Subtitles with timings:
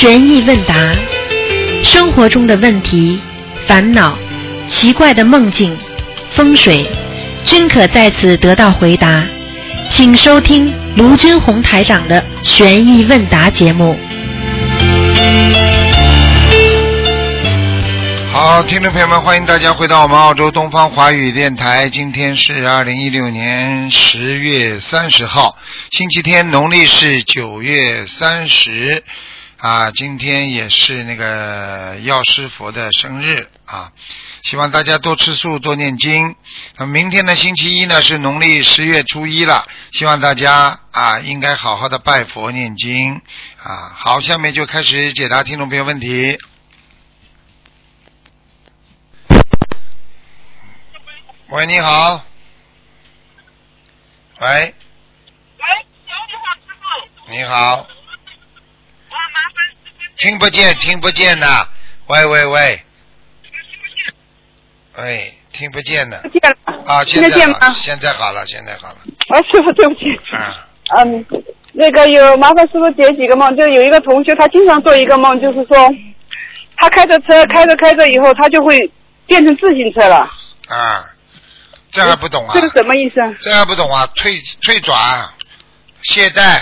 [0.00, 0.94] 悬疑问答，
[1.82, 3.20] 生活中的问题、
[3.66, 4.16] 烦恼、
[4.68, 5.76] 奇怪的梦境、
[6.30, 6.88] 风水，
[7.44, 9.24] 均可在此得到回答。
[9.90, 13.98] 请收听卢军红台长的悬疑问答节目。
[18.30, 21.88] 好，听众朋友们，欢迎大家回到我们澳洲东方华语电台。
[21.88, 25.58] 今天是二零一六年十月三十号，
[25.90, 29.02] 星期天，农历是九月三十。
[29.58, 33.90] 啊，今天也是那个药师佛的生日啊，
[34.42, 36.36] 希望大家多吃素，多念经。
[36.76, 43.20] 那明天呢，星期一呢是农历十月初一了，希望大家啊应该好好的拜佛念经
[43.60, 43.92] 啊。
[43.96, 46.38] 好，下面就开始解答听众朋友问题。
[51.48, 52.24] 喂，你好。
[54.40, 54.48] 喂。
[54.48, 54.74] 喂，
[56.06, 56.68] 你好，师
[57.26, 57.32] 傅。
[57.32, 57.97] 你好。
[60.18, 61.66] 听不见，听不见呐！
[62.08, 62.82] 喂喂喂。
[64.96, 66.18] 哎，听不见呢。
[66.24, 67.56] 听见了啊，听现在见吗？
[67.80, 68.96] 现在好了，现在好了。
[69.28, 70.00] 啊，师傅，对不起。
[70.34, 70.66] 啊，
[70.98, 71.24] 嗯，
[71.72, 75.88] 那个有麻烦师傅解几个梦，就有一个同学，他经常做一个梦，就是说，
[76.76, 78.76] 他开着车开着开着以后，他就会
[79.26, 80.28] 变成自行车了。
[80.68, 81.04] 啊，
[81.92, 82.60] 这还不懂啊这？
[82.62, 83.14] 是什么意思？
[83.40, 84.04] 这还不懂啊？
[84.16, 85.28] 退退转，
[86.02, 86.60] 懈怠，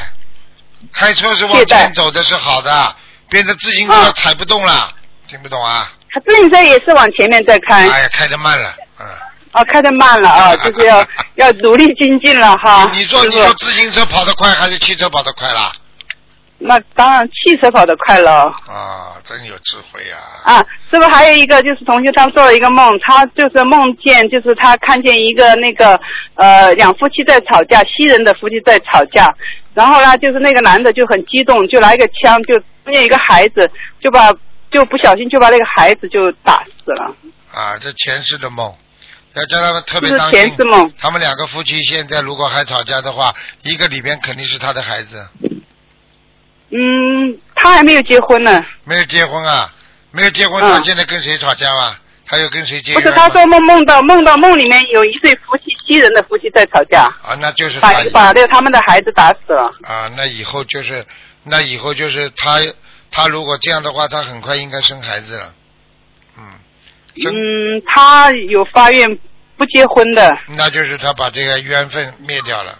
[0.93, 2.97] 开车是往前走的是好的，
[3.29, 4.91] 变成自行车啊踩不动了，
[5.29, 5.93] 听不懂啊？
[6.11, 9.07] 他自行车也是往前面在开，哎呀，开的慢了，嗯。
[9.53, 11.03] 哦，开的慢了啊， 就是要
[11.37, 12.91] 要努力精进了哈。
[12.93, 15.73] 你说你说自行车跑得快还是汽车跑得快啦？
[16.59, 18.45] 那当然汽车跑得快了。
[18.67, 20.55] 啊，真有智慧啊！
[20.57, 26.01] 啊，师傅还有一个就是同学他做了一个梦，他就是梦见就是他看见一个那个
[26.35, 29.35] 呃两夫妻在吵架，西人的夫妻在吵架，
[29.75, 33.69] 然后呢就是那个男的就很激动，就拿一个枪就中间一个孩子
[34.01, 34.33] 就把
[34.70, 37.14] 就不小心就把那个孩子就打死了，
[37.52, 38.73] 啊，这前世的梦，
[39.35, 40.39] 要叫他们特别当心。
[40.39, 40.92] 前世梦。
[40.97, 45.29] 他们两个夫妻现在如果还吵架的话，一个里边肯定是他的孩子，
[46.70, 49.73] 嗯，他还没有结婚呢，没有结婚啊，
[50.13, 51.98] 没有结婚，嗯他现在跟谁吵架啊？
[52.29, 53.13] 他又跟谁结不是？
[53.13, 59.73] 他说梦梦到梦到梦里面有一对夫妻西人的夫妻在吵架，啊，那就是把把那个他们的孩子打死了。
[59.85, 61.07] 啊，那以后就是，
[61.48, 62.61] 那以后就是他，
[63.11, 65.55] 他如果这样的话，他很快应该生孩子了，
[66.36, 66.45] 嗯，
[67.24, 69.18] 嗯，他有发愿
[69.56, 72.77] 不结婚的，那就是他把这个缘分灭掉了，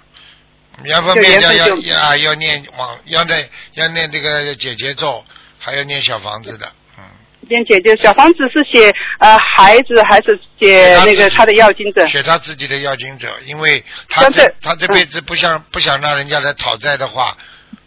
[0.82, 5.25] 缘分灭掉要要啊要念往要念要念这个解结咒，
[5.59, 6.66] 还要念小房子的，
[6.99, 7.05] 嗯，
[7.49, 12.05] 边姐姐，小房子是写呃孩子还是写那个他的要经者？
[12.09, 17.37] 写他自己的要经者，因为他这他这辈子不想不想让人家来讨债的话，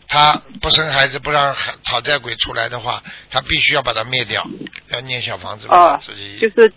[0.09, 4.44] 他不生孩子不让孩讨债鬼出来的话，他必须要把它灭掉，
[4.92, 6.74] 要念小房子把他哦自己，就是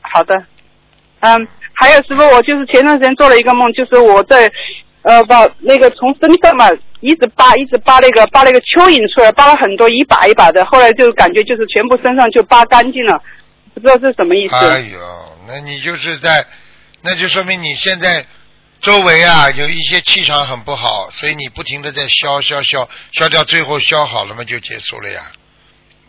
[0.00, 0.34] 好的，
[1.20, 4.50] 嗯，还有师傅，我就是前段时间做了一个梦，就是我在
[5.02, 6.66] 呃把那个从身上嘛
[7.00, 13.22] 一直扒一直扒那个扒那个蚯蚓出来，扒了很多一把一把的，后来就感觉就是全部身上就扒干净了，
[13.74, 14.56] 不知道是什么意思。
[14.56, 14.98] 哎呦，
[15.46, 16.44] 那你就是在，
[17.02, 18.26] 那就说明你现在
[18.80, 25.32] 周围啊有一些气场很不好，所以你不停的在消消消消掉，最后消好了嘛就结束了呀。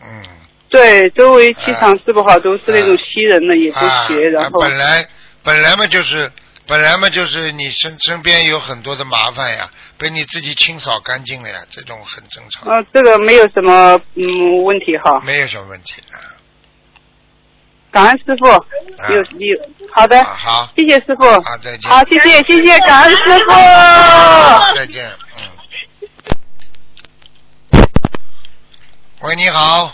[0.02, 0.22] 嗯，
[0.68, 5.08] 对，周围气场是不好，都是那种吸人的，也不啊，学，然啊后本来
[5.42, 6.30] 本来嘛就是
[6.66, 15.20] 本来嘛就是你身身边有很多的麻烦呀，被你自己清扫干净了呀，这种很正常，呃这个没有什么嗯问题哈。
[15.26, 16.18] 没有什么问题的。
[17.90, 18.46] 感恩师傅，
[19.12, 19.58] 有有
[19.92, 21.24] 好的，啊，好，谢谢师傅。
[21.24, 21.90] 好，再见。
[21.90, 23.50] 好，谢谢谢谢，感恩师傅。
[24.76, 25.10] 再见，
[27.72, 27.88] 嗯。
[29.22, 29.92] 喂，你好。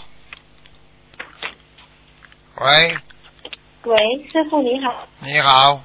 [2.60, 2.96] 喂，
[3.84, 3.96] 喂，
[4.30, 5.82] 师傅你好，你好，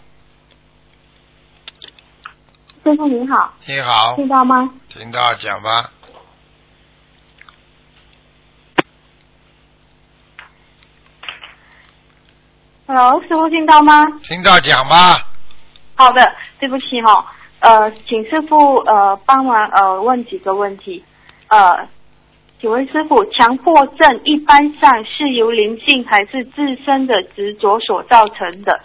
[2.83, 4.69] 师傅你好，你好，听到吗？
[4.89, 5.89] 听到讲吧。
[12.93, 14.05] Hello，师傅听到吗？
[14.21, 15.25] 听到讲吧。
[15.95, 16.29] 好的，
[16.59, 17.25] 对不起哈、
[17.61, 21.01] 呃，请师傅呃帮忙呃问几个问题。
[21.47, 21.87] 呃，
[22.59, 28.77] 请问师傅，强迫症一般上是由灵性还是自身的执着所造成的？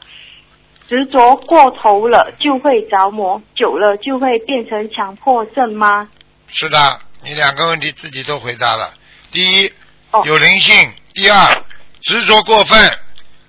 [0.87, 6.09] 执着过头了就会着魔，久了就会变成强迫症吗？
[6.47, 6.79] 是的，
[7.25, 8.89] 你两个问题自己都回答了。
[9.33, 9.73] 第一，
[10.13, 11.65] 哦有灵性；第二，
[12.03, 12.79] 执着过分，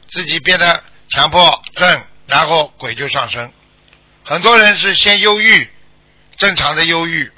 [0.10, 3.52] 自己变得强迫症，然后鬼就上升。
[4.24, 5.70] 很多人是先忧郁，
[6.36, 7.32] 正常的忧郁，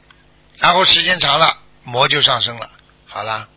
[0.57, 2.69] 然后时间长了，魔就上升了。
[3.06, 3.48] 好啦，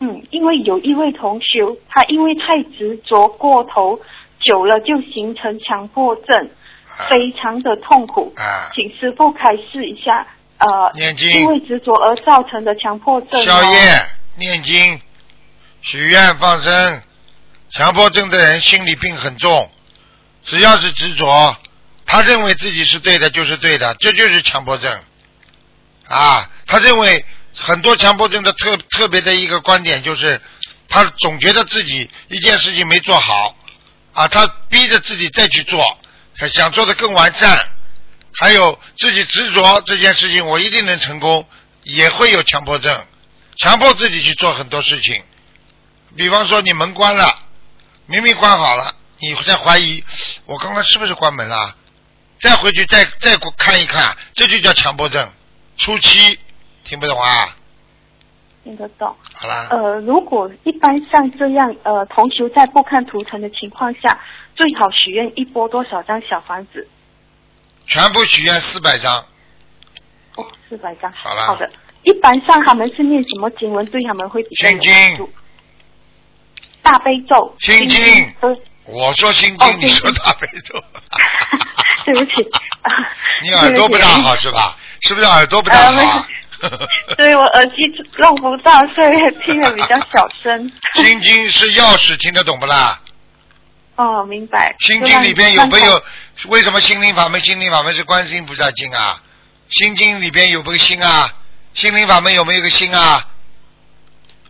[0.00, 4.00] 嗯，因为有一位同学，他因为太执着过头，
[4.40, 6.50] 久了就形成强迫症，
[6.86, 8.32] 啊非常的痛苦。
[8.36, 10.26] 啊，请师傅开示一下，
[10.58, 13.44] 呃，念经因为执着而造成的强迫症、哦。
[13.44, 14.06] 宵夜、
[14.36, 15.00] 念经、
[15.80, 17.02] 许愿、放生，
[17.76, 19.68] 强迫症的人心理病很重，
[20.44, 21.56] 只要是执着，
[22.06, 25.02] 他认为自己是对的就是对的，这就是强迫症。
[26.06, 30.40] 啊，他认为很多强迫症的特特别的一个观点就是，
[30.88, 33.56] 他总觉得自己一件事情没做好，
[34.12, 35.98] 啊，他逼着自己再去做，
[36.52, 37.68] 想做的更完善，
[38.34, 41.44] 还有自己执着这件事情我一定能成功，
[41.82, 43.04] 也会有强迫症，
[43.56, 45.24] 强迫自己去做很多事情。
[46.16, 47.40] 比方说你门关了，
[48.06, 50.02] 明明关好了，你在怀疑
[50.46, 51.74] 我刚刚是不是关门了，
[52.38, 55.26] 再回去再再看一看，这就叫强迫症。
[55.76, 56.38] 初期
[56.84, 57.56] 听不懂啊？
[58.62, 59.14] 听得懂。
[59.32, 64.20] 好啦，呃，如果一般像这样，呃，同修在不看图腾的情况下，
[64.54, 66.86] 最好许愿一波多少张小房子？
[67.86, 69.24] 全部许愿四百张，
[70.36, 71.10] 哦，四百张。
[71.12, 71.70] 好了好的。
[72.02, 75.32] 一般上他们是念什么经文对他们会比较有心经帮助？
[76.84, 77.56] 大悲咒。
[77.58, 77.98] 心经
[78.40, 78.48] 都。
[78.86, 80.78] 我说心哦经，你说大悲咒，
[82.04, 82.42] 对不起。
[82.82, 82.92] 啊
[83.42, 84.76] 你耳朵不大好是吧？
[85.00, 86.28] 是不是耳朵不大好啊？
[87.18, 87.76] 对我耳机
[88.18, 89.10] 弄不到，所以
[89.44, 90.70] 听得比较小声。
[90.94, 93.00] 心经是钥匙，听得懂不啦？
[93.96, 94.74] 哦，明白。
[94.80, 96.02] 心经里边有没有？
[96.48, 97.40] 为什么心灵法门？
[97.40, 99.20] 心灵法门是观世音菩萨经啊。
[99.70, 101.32] 心经里边有没有心啊？
[101.72, 103.26] 心灵法门有没有个心啊？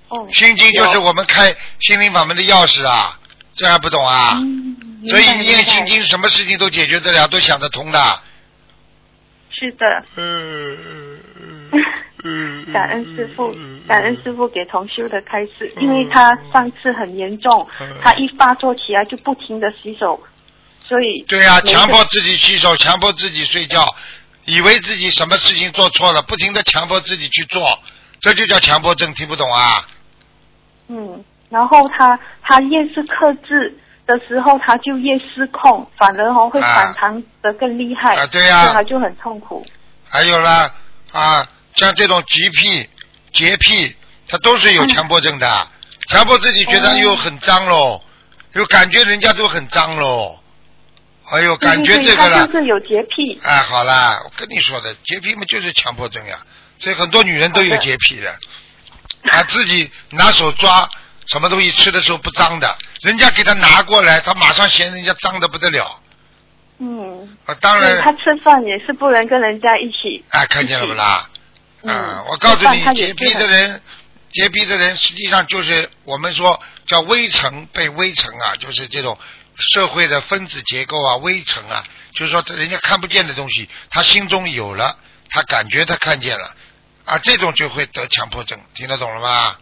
[0.09, 3.19] 哦，心经就是我们开心灵法门的钥匙啊，
[3.55, 4.39] 这还不懂啊？
[4.41, 5.87] 嗯，所以白念心。
[5.87, 8.21] 经，什么事情都解决得了，都想得通的。
[9.51, 10.79] 是的，嗯
[12.25, 13.55] 嗯感恩师傅，
[13.87, 20.21] 感恩师傅给同修的开示，嗯因为他上次很严重嗯，他一发作起来就不停的洗手，
[20.87, 23.87] 所以对呀、每一个强迫自己洗手，强迫自己睡觉，
[24.45, 27.79] 以为自己什么事情做错了，不停的强迫自己去做，
[28.21, 29.87] 这就叫强迫症，听不懂啊？
[30.89, 33.77] 嗯，然后他他越是克制
[34.07, 38.63] 的时候，他就越失控，反而哦会啊反弹的更厉害，啊对呀。
[38.63, 39.65] 所以他就很痛苦。
[40.07, 40.73] 还有啦
[41.13, 42.89] 啊，像这种洁癖、
[43.33, 43.97] 洁癖，
[44.29, 45.69] 他都是有强迫症的，
[46.09, 48.01] 强迫自己觉得哦又很脏喽，
[48.53, 50.39] 又感觉人家都很脏喽，
[51.33, 53.41] 哎呦，感觉这个了他，就是有洁癖。
[53.43, 56.39] 哎，好啦，我跟你说的，洁癖嘛就是强迫症呀，
[56.79, 58.33] 所以很多女人都有洁癖的，
[59.31, 60.89] 啊，自己拿手抓
[61.27, 66.01] 什么东西吃的时候不脏的，人家给他拿过来，他马上嫌人家脏的不得了，
[66.79, 70.25] 嗯，啊，当然他，吃饭也是不能跟人家一起。
[70.31, 71.29] 啊，看见了不啦？
[71.83, 73.83] 嗯啊，我告诉你洁癖的人，
[74.33, 79.19] 洁癖的人实际上就是我们说叫微尘被微尘啊，就是这种
[79.57, 81.85] 社会的分子结构啊，微尘啊，
[82.15, 84.99] 就是说人家看不见的东西，他心中有了，
[85.31, 86.55] 他感觉他看见了，
[87.05, 89.57] 啊，这种就会得强迫症，听得懂了吗？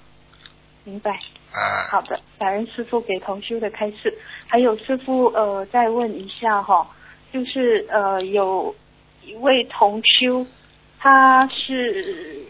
[0.84, 1.10] 明白。
[1.52, 4.16] 啊，好的，感恩师傅给同修的开示。
[4.46, 6.88] 还有师傅呃，再问一下哈，
[7.32, 8.74] 就是呃有
[9.24, 10.46] 一位同修，
[10.98, 12.46] 他是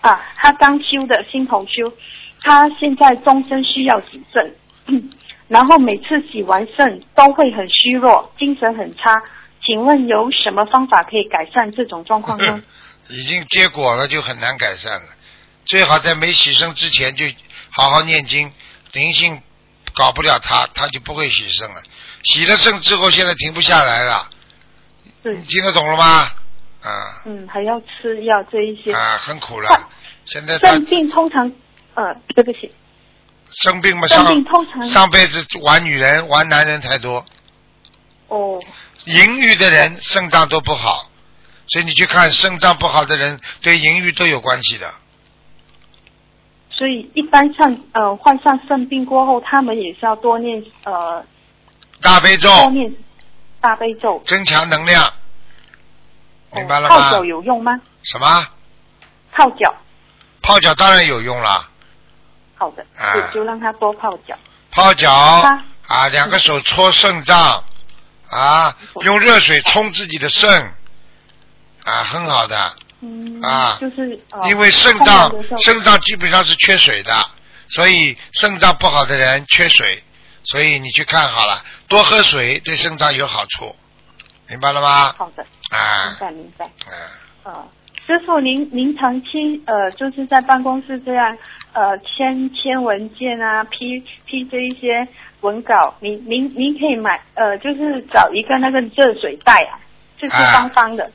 [0.00, 1.92] 啊，他刚修的新同修，
[2.42, 4.54] 他现在终身需要洗肾，
[5.48, 9.22] 然后每次洗完肾都会很虚弱，精神很差。
[9.66, 12.62] 请问有什么方法可以改善这种状况呢？
[13.08, 15.08] 已经结果了就很难改善了，
[15.64, 17.24] 最好在没洗肾之前就
[17.70, 18.52] 好好念经，
[18.92, 19.40] 灵性
[19.94, 21.82] 搞不了他，他就不会洗肾了。
[22.22, 24.30] 洗了肾之后，现在停不下来了，
[25.22, 26.30] 对你，听得懂了吗？
[26.82, 28.92] 啊嗯，还要吃药这一些。
[28.92, 29.90] 啊，很苦了。
[30.26, 31.50] 现在他肾病通常，
[31.94, 32.74] 呃，对不起，
[33.52, 37.24] 生病嘛，肾上病通常上辈子玩女人、玩男人太多，
[38.28, 38.58] 哦，
[39.04, 41.10] 淫欲的人肾脏都不好，
[41.66, 44.92] 所以你去看肾脏不好的人，对淫欲都有关系的。
[46.70, 51.24] 所以一般像呃患上肾病过后，他们也是要多念呃
[52.02, 52.92] 大悲咒多念
[53.60, 54.22] 大悲咒。
[54.26, 55.12] 增强能量，
[56.52, 57.10] 明白了吗泡吗？
[57.12, 57.80] 脚有用吗？
[58.02, 58.46] 什么？
[59.32, 59.74] 泡脚，
[60.42, 61.68] 泡脚当然有用啦，
[62.56, 64.36] 好的，啊就就让他多泡脚。
[64.70, 65.10] 泡脚
[65.86, 67.64] 啊，两个手搓肾脏
[68.30, 70.74] 啊，用热水冲自己的肾
[71.84, 72.72] 啊，很好的，
[73.02, 77.12] 嗯，啊就是呃，因为肾脏肾脏基本上是缺水的，
[77.68, 80.02] 所以肾脏不好的人缺水，
[80.44, 83.76] 所以你去看好了，多喝水对肾脏有好处，
[84.48, 85.12] 明白了吗？
[85.18, 85.76] 好的，啊
[86.06, 86.70] 明啊，白明白。
[86.86, 87.68] 嗯，啊，
[88.06, 91.36] 师傅，您您长期呃就是在办公室这样
[91.74, 95.06] 呃签签文件啊，批批这一些
[95.42, 99.76] 文稿，您您您可以买呃就是找一个那个热水袋啊，
[100.18, 101.12] 就是啊方方的。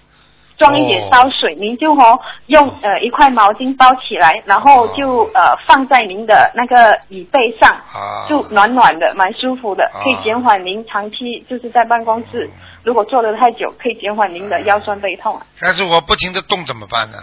[0.59, 12.47] 装一点哦烧水，您就哦用呃一块毛巾包起来，然后就呃放在您的那个椅背上，啊，就暖暖的，蛮舒服的，啊可以减缓您长期就是在办公室，
[12.83, 15.45] 如果坐得太久，可以减缓您的腰酸背痛啊。
[15.61, 17.17] 但是我不停的动怎么办呢？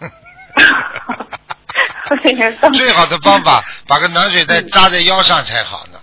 [2.22, 2.32] 最
[2.70, 5.98] 最好的方法，把个暖水袋扎在腰上才好呢。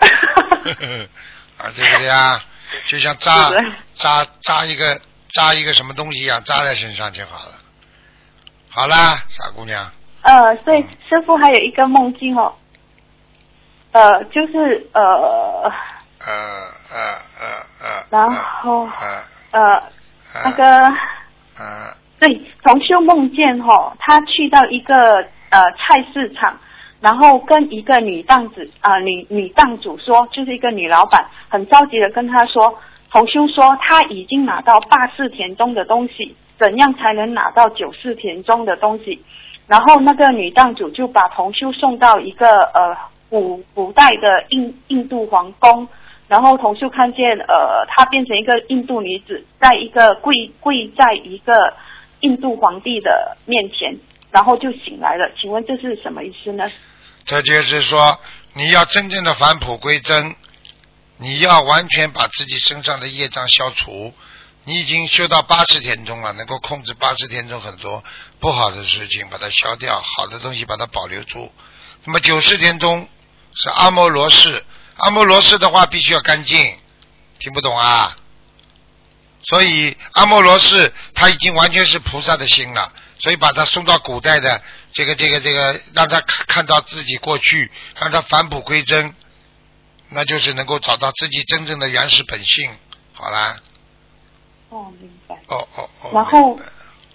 [1.58, 2.40] 啊，对不对啊？
[2.86, 3.50] 就像扎
[3.96, 4.98] 扎扎一个
[5.32, 7.54] 扎一个什么东西一样，扎在身上就好了。
[8.68, 9.90] 好啦，傻姑娘，
[10.22, 12.54] 呃，所以师傅还有一个梦境哦，
[13.92, 16.32] 呃，就是呃呃
[16.90, 16.96] 呃
[17.40, 17.46] 呃
[17.80, 18.88] 呃，然后
[19.52, 19.82] 呃
[20.44, 20.84] 那个
[21.58, 25.16] 呃对，同修梦见哈、他去到一个
[25.48, 26.56] 呃菜市场，
[27.00, 32.78] 然后跟一个女档子啊、女女档主说，就是一个女老板，很着急的跟他说，
[33.10, 39.20] 同修说他已经拿到八四田中的东西，怎样才能拿到九四田中的东西？
[39.66, 42.96] 然后那个女档主就把同修送到一个呃
[43.28, 45.86] 古古代的印印度皇宫，
[46.28, 51.72] 然后同修看见呃她变成一个印度女子，在一个跪跪在一个
[52.20, 53.96] 印度皇帝的面前，
[54.30, 55.30] 然后就醒来了。
[55.40, 56.64] 请问这是什么意思呢？
[57.24, 57.98] 这就是说，
[58.54, 60.34] 你要真正的返璞归真，
[61.20, 64.14] 你要完全把自己身上的业障消除。
[64.64, 68.04] 你已经修到八十天中了，能够控制八十天中很多
[68.38, 71.52] 不好的事情，把它消掉；好的东西把它保留住。
[72.04, 73.08] 那么九十天中
[73.54, 74.64] 是阿摩罗氏，
[74.96, 76.78] 阿摩罗氏的话必须要干净，
[77.38, 78.16] 听不懂啊？
[79.42, 84.62] 所以阿摩罗氏他已经完全是菩萨的心了，所以把他送到古代的
[84.92, 89.14] 这个这个这个，让他看看到自己过去，让他返璞归真，
[90.12, 92.70] 那就是能够找到自己真正的原始本性。
[93.12, 93.56] 好啦，
[94.70, 95.36] 哦，明白。
[95.48, 96.10] 哦哦哦。
[96.12, 96.58] 然后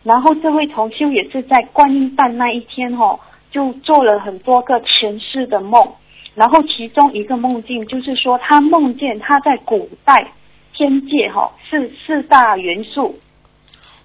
[0.03, 3.19] 然后这位同修也是在观音诞那一天哦，
[3.51, 5.95] 就做了很多个前世的梦，
[6.35, 10.31] 然后其中一个梦境就是说他梦见他在古代
[10.73, 13.19] 天界哈、哦、是四大元素，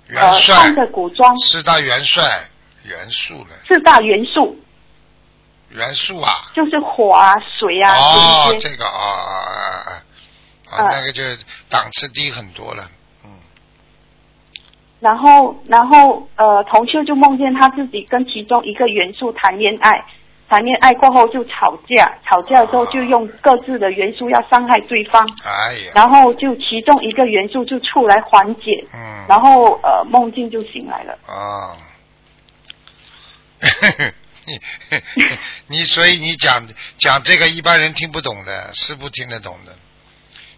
[0.08, 2.22] 元呃穿帅着古装，四大元帅
[2.84, 4.56] 元素了，四大元素
[5.70, 6.30] 元素啊。
[6.54, 9.32] 就是火啊、水啊哦，这个啊啊
[10.70, 11.22] 啊啊那个就
[11.68, 12.84] 档次低很多了，
[13.24, 13.30] 嗯。
[15.00, 20.04] 然后，然后，呃，同修就梦见他自己跟其中一个元素谈恋爱，
[20.48, 29.24] 谈恋爱过后就吵架，吵架之后就用各自的元素要伤害对方，哎呀，然后就其中一个元素就出来缓解，嗯。
[29.28, 31.18] 然后呃梦境就醒来了。
[31.26, 31.72] 啊，
[33.62, 33.68] 你
[35.68, 36.66] 你 所以你讲
[36.98, 39.76] 讲这个一般人听不懂的，师傅听得懂的。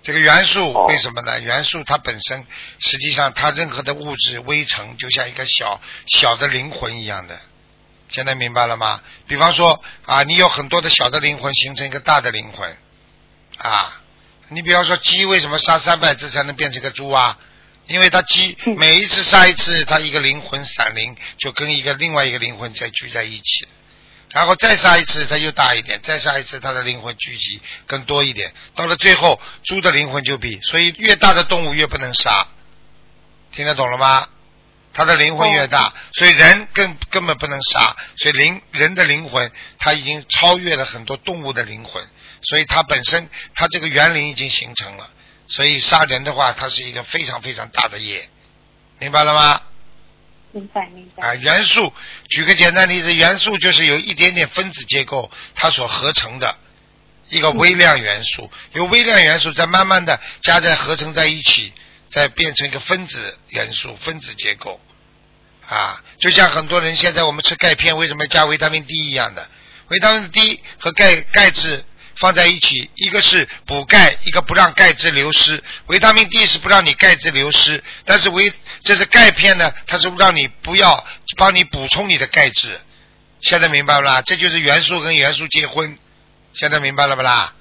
[0.02, 1.40] 这个元素哦为什么呢？
[1.40, 2.46] 元素它本身
[2.80, 7.40] 实际上它任何的物质微尘就像一个小小的灵魂一样的。
[8.08, 9.00] 现在明白了吗？
[9.26, 12.76] 比方说啊，你有很多的小的灵魂形成一个大的灵魂
[13.58, 14.00] 啊。
[14.48, 17.38] 你比方说鸡为什么杀三百只才能变成个猪啊？
[17.86, 18.76] 因为他鸡嗯。
[18.76, 23.68] 每一次杀一次，他一个灵魂闪灵就跟一个另外一个灵魂再聚在一起，
[24.30, 32.48] 然后再杀一次它又大一点，再杀一次它的灵魂聚集更多一点，到了最后猪的灵魂就比，所以越大的动物越不能杀，
[33.52, 34.26] 听得懂了吗？
[34.94, 42.06] 它的灵魂越大，所以人根根本不能杀，所以灵人的灵魂它已经超越了很多动物的灵魂，
[42.42, 45.10] 所以它本身它这个园林已经形成了，
[45.52, 48.26] 所以杀人的话，它是一个非常非常大的业，
[48.98, 49.60] 明白了吗？
[50.52, 51.28] 明白明白。
[51.28, 51.92] 啊，元素，
[52.30, 56.56] 举个简单例子，元素就是有一点点分子结构它所合成的
[57.28, 61.70] 一个微量元素，由微量元素再慢慢的加在合成在一起，
[62.10, 64.80] 再变成一个分子元素、分子结构。
[65.68, 69.46] 啊，就像很多人现在我们吃钙片为什么加维他命 D 一样的，
[69.88, 71.84] 维他命 D 和钙钙质
[72.16, 75.62] 放在一起，一个是补钙，一个不让钙质流失。
[75.86, 78.52] 维他命 D 是不让你钙质流失，但是维
[78.82, 81.04] 这是钙片呢，它是让你不要
[81.36, 82.80] 帮你补充你的钙质。
[83.40, 84.22] 现在明白不啦？
[84.22, 85.98] 这就是元素跟元素结婚，
[86.52, 87.52] 现在明白了不啦？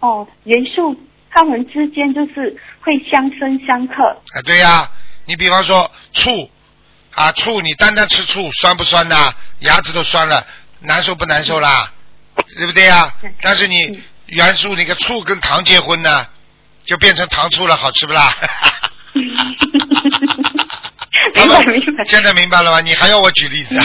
[0.00, 0.98] 哦，元素
[1.30, 4.02] 它们之间就是会相生相克。
[4.02, 4.90] 啊，对呀、
[5.26, 6.50] 你比方说醋
[7.12, 9.32] 啊，醋你单单吃醋酸不酸呐？
[9.60, 10.46] 牙齿都酸了，
[10.80, 11.92] 难受不难受啦？
[12.56, 16.26] 对不对呀、嗯但是你嗯元素那个醋跟糖结婚呢，
[16.84, 18.32] 就变成糖醋了，好吃不啦？
[21.34, 22.80] 他明白明白现在明白了吗？
[22.80, 23.84] 你还要我举例子啊？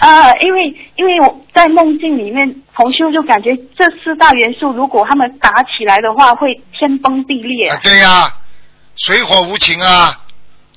[0.00, 0.64] 啊，因为
[0.96, 7.68] 因为我在梦境里面，同修就感觉这四大元素如果他们打起来的话，会天崩地裂。
[7.68, 8.32] 啊，对呀、
[8.96, 10.20] 水火无情啊！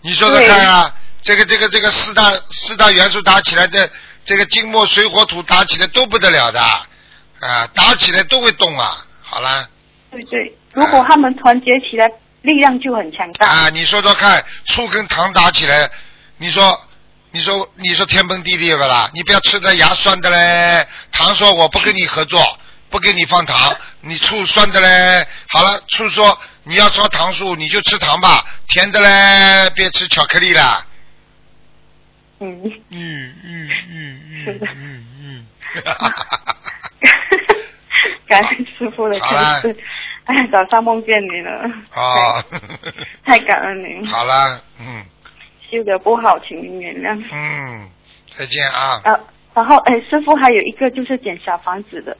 [0.02, 3.88] 你说说看啊，这个这个这个四大四大元素打起来，这
[4.32, 7.68] 这个金木水火土打起来都不得了的啊！
[7.74, 9.06] 打起来都会动啊！
[9.22, 9.68] 好了
[10.10, 12.08] 对对，如果他们团结起来，
[12.42, 13.46] 力量就很强大。
[13.46, 15.92] 啊，你说说看，醋跟糖打起来，
[16.38, 16.80] 你说
[17.32, 19.12] 你说你说天崩地裂不啦？
[19.14, 22.42] 你不要吃的牙酸的嘞，糖说我不跟你合作，
[22.90, 25.28] 不给你放糖，你醋酸的嘞。
[25.50, 30.86] 好了，醋说你要烧糖醋，你就吃糖吧，甜的嘞别吃巧克力啦。
[32.40, 33.31] 嗯嗯
[34.44, 35.46] 是的嗯嗯
[38.28, 39.76] 感恩师傅的好了开示。
[40.26, 41.64] 哎，早上梦见你了，
[41.96, 42.44] 哦，
[43.26, 44.06] 太感恩您。
[44.06, 45.04] 好了，嗯
[45.70, 47.20] 修的不好，请您原谅。
[47.32, 47.90] 嗯，
[48.30, 49.02] 再见啊。
[49.04, 49.20] 啊，
[49.54, 52.16] 然后哎，师傅还有一个就是捡小房子的。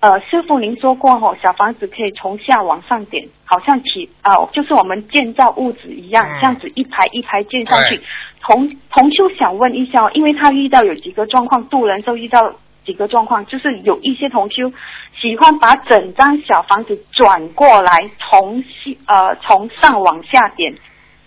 [0.00, 8.00] 呃，师傅您说过哦，小房子可以从下往上点，好像起啊、就是我们建造屋子一样，嗯这样子一排一排建上去。
[8.40, 12.54] 同同修想问一下哦，因为他遇到有几个状况，渡人时候遇到
[12.86, 14.72] 几个状况，就是有一些同修
[15.20, 20.74] 喜欢把整张小房子转过来，从西呃从上往下点。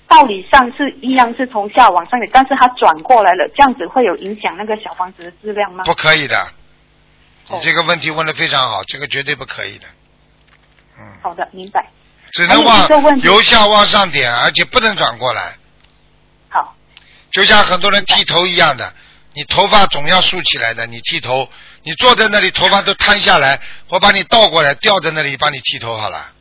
[0.06, 5.84] 道理上是一样是从下往上点，但是他转过来了，这样子会有影响那个小房子的质量吗？
[5.86, 6.36] 不可以的，
[7.50, 9.88] 你哦这个问题问的非常好，这个绝对不可以的。
[10.98, 11.90] 嗯，好的，明白。
[12.32, 12.88] 只能往
[13.22, 15.56] 由下往上点，而且不能转过来，
[16.50, 16.76] 好，
[17.32, 18.92] 就像很多人剃头一样的，
[19.34, 21.48] 你头发总要竖起来的，你剃头，
[21.84, 26.32] 你坐在那里头发都摊下来，我把你倒过来吊在那里帮你剃头好了，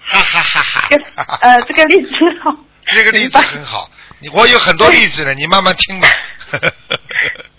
[0.00, 2.10] 哈哈哈哈 这个呃，这个例子
[2.42, 2.56] 好，
[2.86, 6.08] 这个例子很好，你我有很多例子了，你慢慢听吧。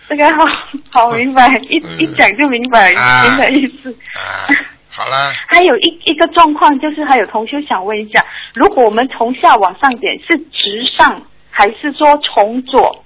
[0.07, 0.45] 这个好
[0.91, 1.99] 好明白，一嗯。
[1.99, 3.23] 一讲就明白啊。
[3.23, 3.91] 您的意思。
[4.13, 4.47] 啊，
[4.89, 13.03] 好了，还有一一个状况，就是还有同学想问一下，如果我们从下往上点，是直上，还是说从左？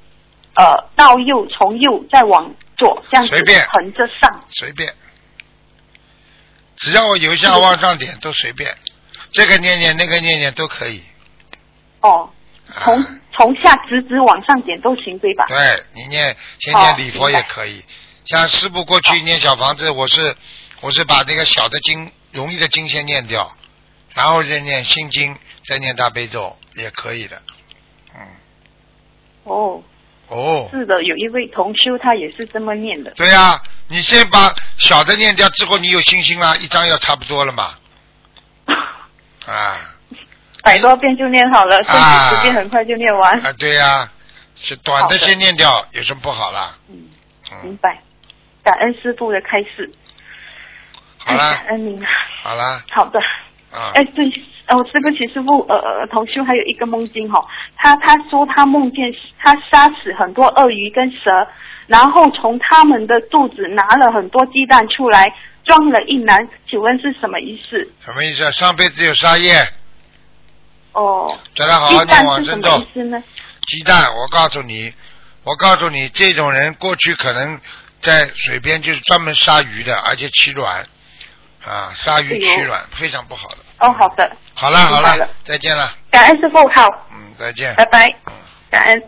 [0.54, 3.62] 呃到右，从右再往左这样子随便。
[3.72, 4.44] 横着上？
[4.50, 4.94] 随便，
[6.76, 8.70] 只要我由下往上点都随便，
[9.32, 11.02] 这个念念那个念念都可以。
[12.02, 12.30] 哦，
[12.68, 12.84] 啊。
[12.84, 15.46] 从从下直直往上点都行，对吧？
[15.48, 15.58] 对
[15.94, 17.84] 你念先念哦礼佛也可以，
[18.26, 20.36] 像师傅过去念小房子，我是
[20.82, 23.56] 我是把那个小的经容易的经先念掉，
[24.13, 27.41] 然后再念心经，再念大悲咒也可以的。
[28.13, 28.28] 嗯，
[29.44, 29.84] 哦，
[30.28, 33.12] 哦，是的，有一位同修他也是这么念的。
[33.12, 37.76] 对呀、你先把小的念掉之后，你有信心啦，一张要差不多了嘛。
[39.46, 39.96] 啊
[40.63, 43.34] 百多遍就念好了，甚啊至十遍很快就念完。
[43.39, 44.10] 啊，对呀、
[44.56, 46.76] 是短的的先念掉，有什么不好啦？
[46.89, 47.10] 嗯，
[47.52, 48.02] 嗯，明白。
[48.63, 49.91] 感恩师傅的开示。
[51.17, 52.04] 好了哎感恩您。
[52.43, 53.19] 好啦好的。
[53.71, 54.26] 啊哎，对，
[54.67, 57.45] 哦，对不起，师傅，呃，呃同修还有一个梦境哈、哦，
[57.78, 61.47] 他他说他梦见他杀死很多鳄鱼跟蛇，
[61.88, 67.89] 然后从他们的肚子拿了很多鸡蛋出来，装了一篮，请问是什么意思？
[68.02, 68.52] 什么意思啊？
[68.52, 69.54] 上辈子有杀业，
[70.93, 72.93] 哦，叫他好好念鸡蛋往生咒是什么意。
[72.93, 73.23] 思呢？
[73.67, 74.93] 鸡蛋，我告诉你，
[75.43, 77.60] 我告诉你，这种人过去可能
[78.01, 80.86] 在水边就是专门杀鱼的，而且取卵
[81.63, 83.58] 啊，杀鱼取卵非常不好的。
[83.80, 87.73] 哦，好的，好了好了再见了，感恩师傅，好，嗯，再见。
[87.75, 88.34] 拜拜，嗯
[88.69, 89.04] 感恩。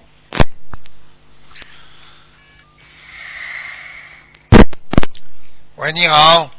[5.76, 6.50] 喂，你好，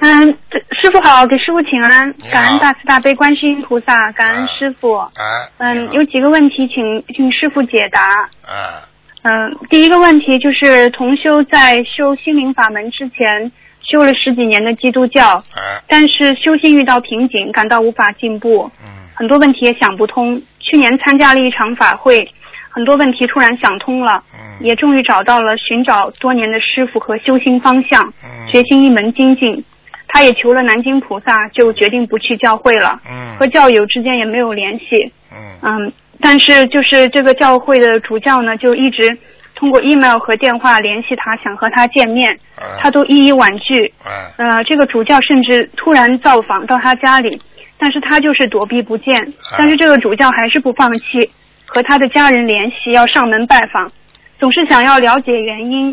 [0.00, 4.98] 嗯，这师傅好，给师傅请安，感恩大慈大悲观世音菩萨，感恩师傅。
[4.98, 8.00] 哎，嗯，有几个问题请请师傅解答。
[8.42, 8.82] 啊，
[9.22, 20.42] 嗯，第一个问题就是同修在修心灵法门之前修了十几年的基督教，哎，但是修心遇到瓶颈，感到无法进步，嗯，很多问题也想不通。
[20.58, 22.28] 去年参加了一场法会，
[22.68, 28.02] 很多问题突然想通了，嗯，也终于找到了寻找多年的师傅和修心方向。
[28.24, 29.64] 嗯，学习一门精进。
[30.14, 35.12] 他也求了南京菩萨，就决定不去教会了，嗯，和教友之间也没有联系。
[35.32, 39.18] 嗯，嗯，但是就是这个教会的主教呢，就一直
[39.56, 43.92] 通过 email 和电话联系他，想和他见面，哎他都一一婉拒。
[44.38, 47.42] 嗯，呃，这个主教甚至突然造访到他家里，
[47.76, 49.32] 但是他就是躲避不见。
[49.58, 51.28] 但是这个主教还是不放弃，
[51.66, 53.90] 和他的家人联系，要上门拜访，
[54.38, 55.92] 总是想要了解原因。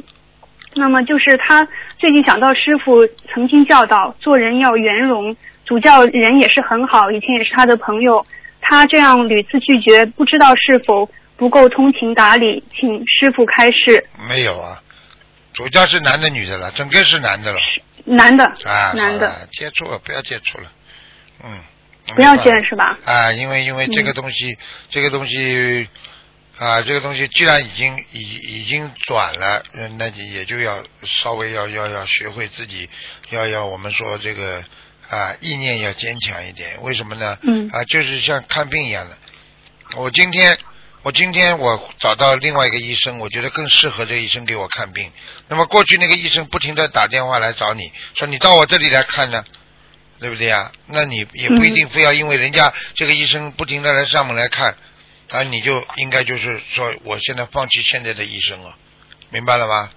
[0.74, 1.68] 那么就是他
[2.02, 8.26] 最近想到师傅曾经教导做人要圆融，主教人也是很好，以前也是他的朋友，
[8.60, 14.04] 他这样屡次拒绝，不知道是否不够通情达理，请师傅开示。
[14.28, 14.82] 没有啊，
[15.54, 17.60] 主教是男的女的了，整个是男的了。
[18.04, 20.72] 男的，啊，男的，接触了，不要接触了，
[21.44, 21.60] 嗯。
[22.16, 22.98] 不要见是吧？
[23.06, 24.58] 啊，因为因为这个嗯东西，
[24.90, 25.88] 这个东西
[26.62, 28.20] 啊，这个东西既然已经已
[28.60, 32.88] 已经转了，嗯，那你也就要稍微要要要学会自己
[33.32, 34.64] 要要我们说这个
[35.10, 36.80] 啊意念要坚强一点。
[36.84, 37.36] 为什么呢？
[37.42, 39.18] 嗯啊，就是像看病一样的。
[39.96, 40.56] 我今天
[41.02, 45.12] 我今天我找到另外一个医生，我觉得更适合这个医生给我看病。
[45.48, 49.44] 那么过去那个医生不停的打电话来找你说你到我这里来看呢。
[50.20, 50.72] 对不对呀？
[50.86, 54.78] 那你也不一定非要因为人家这个医生不停的来上门来看，
[55.32, 58.76] 啊，你就应该就是说，我现在放弃现在的医生了，
[59.30, 59.90] 明白了吗？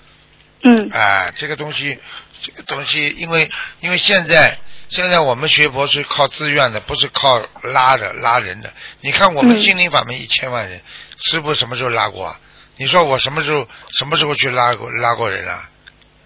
[0.62, 1.98] 嗯哎，这个东西，
[2.40, 4.56] 这个东西，因为因为现在
[4.88, 8.72] 现在我们学佛是靠自愿的，不是靠拉的拉人的。
[9.00, 10.80] 你看我们嗯心灵法门一千万人，
[11.18, 12.40] 师傅什么时候拉过啊？
[12.76, 13.68] 你说我什么时候
[13.98, 15.68] 什么时候去拉过拉过人啊？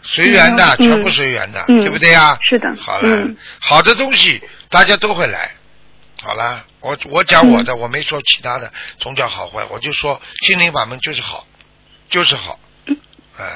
[0.02, 2.38] 随缘的，嗯全部随缘的，嗯对不对呀？
[2.42, 5.50] 是的好了，嗯好的东西大家都会来。
[6.28, 11.46] 好啦，我我讲我的，我没说其他的宗教好坏，我就说心灵法门就是好，
[12.10, 12.60] 就是好。
[13.38, 13.46] 哎，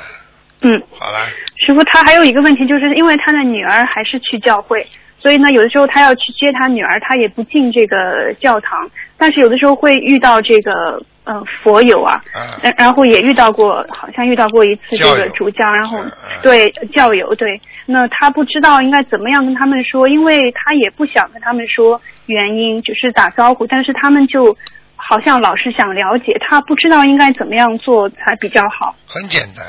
[0.63, 1.19] 嗯，好了，
[1.59, 4.89] 师傅，他还有一个问题，就是因为他的女儿还是去教会，
[5.23, 15.99] 所以呢，有的时候他要去接他女儿，他也不进这个教堂，但是有的时候会遇到这个呃佛友啊，嗯，然然后也遇到过，好像遇到过一次这个主教，然后
[16.43, 24.57] 对教友对，那他不知道应该怎么样跟他们说，因为他也不想跟他们说原因，只是打招呼，但是他们就
[24.97, 28.97] 好像老是想了解，他不知道应该怎么样做才比较好。
[29.07, 29.65] 很简单，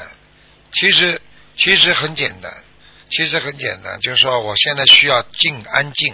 [0.71, 1.21] 其实
[1.55, 2.51] 其实很简单，
[3.15, 6.13] 其实很简单，就是说我现在需要静安静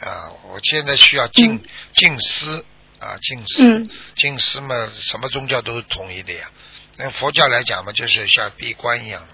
[0.00, 1.60] 啊，我现在需要静、嗯
[1.94, 2.64] 静思
[2.98, 6.50] 啊，静思，嗯静思嘛，什么宗教都是统一的呀。
[6.96, 9.26] 那佛教来讲嘛，就是像闭关一样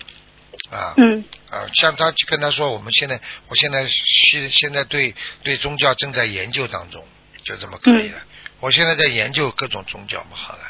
[0.70, 0.94] 啊。
[0.98, 7.07] 嗯啊，像他跟他说，我们现在，我现在现现在对对宗教正在研究当中，
[7.42, 8.18] 就这么可以了。
[8.61, 10.62] 我现在在研究各种宗教嘛，好了。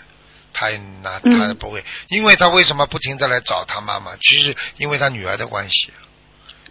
[0.54, 4.14] 他也拿嗯他不会，因为他为什么不停的来找他妈妈？
[4.20, 5.90] 其实因为他女儿的关系，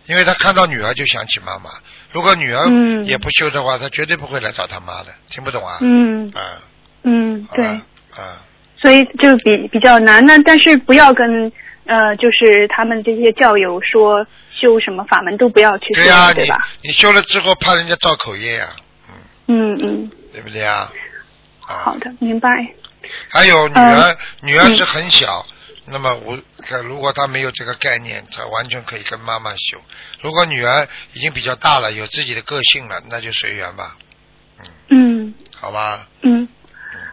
[0.08, 1.70] 因为他看到女儿就想起妈妈。
[2.12, 5.08] 如果女儿嗯也不修的话，他绝对不会来找他妈的。
[5.30, 5.78] 听不懂啊？
[5.82, 6.62] 嗯啊，
[7.04, 7.66] 嗯，对。
[7.66, 8.44] 啊，
[8.82, 11.52] 所以就比比较难呢，但是不要跟
[11.86, 16.02] 呃，就是他们这些教友说修什么法门都不要去修，
[16.36, 16.58] 对吧？
[16.82, 18.68] 你你修了之后怕人家造口业呀、
[19.48, 20.90] 嗯，嗯嗯，对不对呀？
[21.66, 22.50] 啊，好的，明白。
[23.30, 25.46] 还有女呃儿，女儿是很小，
[25.92, 29.78] 那么我看如果他没有这个概念，他完全可以跟妈妈修。
[30.22, 33.98] 如果女儿已经比较大了，有自己的个性了，那就随缘吧，
[34.90, 36.08] 嗯嗯好吧？
[36.22, 36.48] 嗯，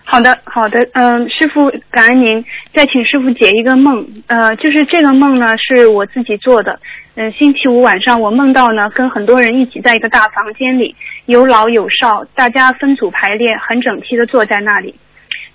[0.05, 6.81] 好的好的，嗯、师傅感恩您，再请师傅解一个梦，呃，就是这个梦呢是我自己做的，
[7.17, 10.95] 嗯、星期五晚上我梦到呢跟很多人一起在一个大房间里，
[11.27, 14.95] 有老有少，大家分组排列，很整齐的坐在那里。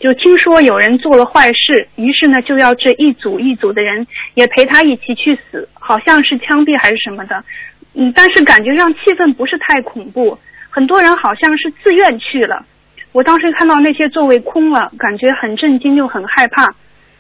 [0.04, 7.42] 就听说有人做了坏事，于是呢就要这一组一组的人也陪他一起去死，好像是枪毙还是什么的。
[7.94, 10.38] 嗯，但是感觉上气氛不是太恐怖，
[10.70, 12.66] 很多人好像是自愿去了。
[13.14, 16.76] 我当时看到那些座位空了，感觉很震惊又很害怕，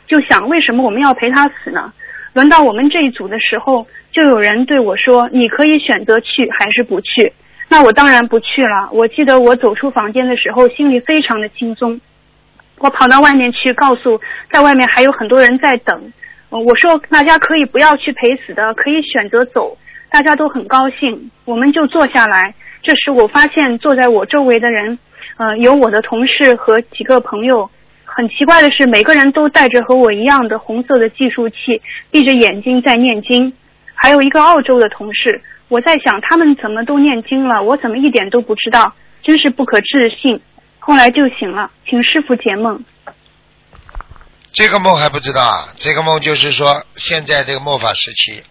[0.06, 1.94] 就想为什么我们要陪他死呢？
[2.34, 7.32] 轮到我们这一组的时候，就有人对我说：“你可以选择去还是不去。”
[7.72, 8.90] 那我当然不去了。
[8.92, 12.02] 我记得我走出房间的时候，心里非常的轻松。
[12.84, 14.20] 我跑到外面去，告诉
[14.52, 16.12] 在外面还有很多人在等。
[16.50, 19.78] 我说大家可以不要去陪死的，可以选择走。
[20.10, 22.54] 大家都很高兴，我们就坐下来。
[22.82, 25.00] 这时我发现坐在我周围的人，
[25.38, 27.70] 呃，有我的同事和几个朋友。
[28.04, 33.54] 很奇怪的是，每个人都带着和我一样的红色的计数器，闭着眼睛在念经。
[33.96, 38.94] 还有一个澳洲的同事，我在想他们怎么都念经了，我怎么一点都不知道，
[39.24, 40.42] 真是不可置信。
[40.86, 42.84] 后来就醒了，请师傅解梦。
[44.52, 45.74] 这个梦还不知道啊？
[45.80, 48.44] 这个梦就是说，现在这个末法时期，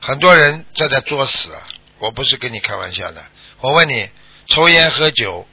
[0.00, 1.50] 很多人正在作死。
[1.98, 3.24] 我不是跟你开玩笑的。
[3.60, 4.08] 我问你，
[4.46, 5.44] 抽烟喝酒，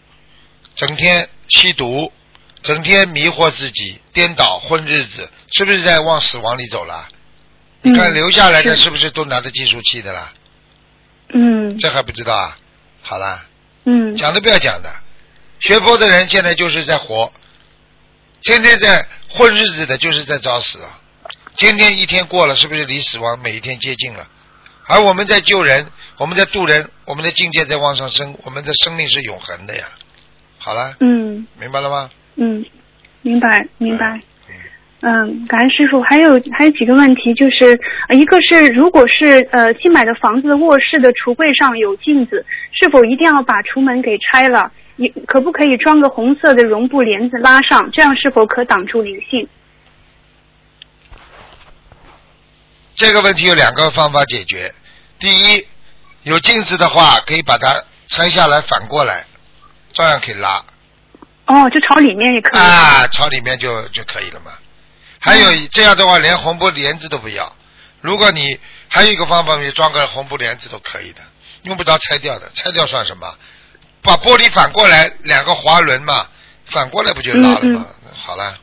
[0.76, 2.13] 整天吸毒，
[2.62, 7.08] 整天迷惑自己，颠倒混日子，是不是在往死亡里走了？
[7.82, 10.32] 你看嗯留下来的是是不是都拿着计数器的啦？
[11.34, 12.58] 嗯这还不知道啊？
[13.02, 13.45] 好啦，
[13.86, 14.89] 嗯讲都不要讲的。
[15.63, 17.32] 学佛的人现在就是在活，
[18.41, 20.99] 天天在混日子的，就是在找死啊！
[21.56, 24.28] 天天一天过了，是不是离死亡每一天接近了？
[24.89, 29.86] 而我们在救人，我们在渡人，我们的境界在往上升，我们的生命是永恒的呀。
[30.58, 32.10] 好了，嗯明白了吗？
[32.36, 32.65] 嗯，
[33.21, 34.19] 明白明白。
[34.99, 36.02] 嗯，感恩师傅。
[36.02, 44.69] 还有还有几个问题，就是呃一个是，如果是呃新买的房子卧室的橱柜上有镜子，是否一定要把橱门给拆了？
[44.95, 47.89] 也可不可以装个红色的绒布帘子拉上？
[47.91, 49.47] 这样是否可挡住灵性？
[52.95, 54.73] 这个问题有两个方法解决。
[55.19, 55.67] 第一，
[56.21, 57.73] 有镜子的话，可以把它
[58.08, 59.25] 拆下来反过来，
[59.93, 60.63] 照样可以拉
[61.47, 62.62] 哦，就朝里面也可以。
[62.62, 64.51] 啊，朝里面就就可以了嘛。
[65.19, 67.56] 还有这样的话，连红布帘子都不要。
[68.01, 71.21] 如果你还有一个方法，你装个红布帘子都可以的，
[71.63, 73.34] 用不着拆掉的，拆掉算什么？
[74.04, 76.28] 把玻璃反过来，两个滑轮嘛，
[76.66, 77.86] 反过来不就拉了吗？
[78.13, 78.58] 好了，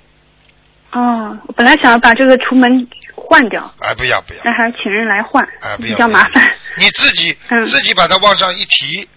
[0.92, 6.50] 哦，我本来想要把这个橱门换掉，哎，不要不要，那还是请人来换，哎，不比，较麻烦。
[6.76, 9.08] 你自己、嗯自己把它往上一提，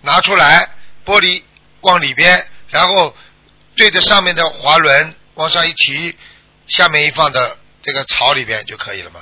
[0.00, 0.68] 拿出来，
[1.04, 1.42] 玻璃
[1.82, 3.14] 往里边，然后
[3.76, 6.16] 对着上面的滑轮往上一提，
[6.66, 7.40] 下面一放到
[7.82, 9.20] 这个槽里边就可以了嘛。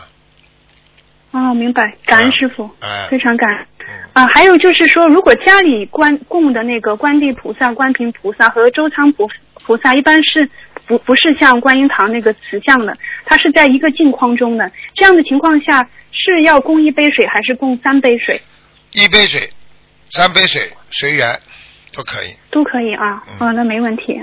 [1.32, 3.66] 哦，明白，感恩师傅，哎，非常感恩。
[3.78, 9.28] 嗯，啊，还有就是说，如果家里观供的那个观地菩萨、观平菩萨和周仓菩
[9.64, 10.48] 菩萨，一般是
[10.86, 12.92] 不不是像观音堂那个瓷像的，
[13.24, 14.68] 它是在一个镜框中的。
[14.94, 18.40] 这样的情况下，是要供一杯水还是供三杯水？
[18.92, 19.40] 一杯水、
[20.10, 21.28] 三杯水随缘
[21.94, 22.34] 都可以。
[22.50, 24.20] 都可以啊，嗯哦，那没问题。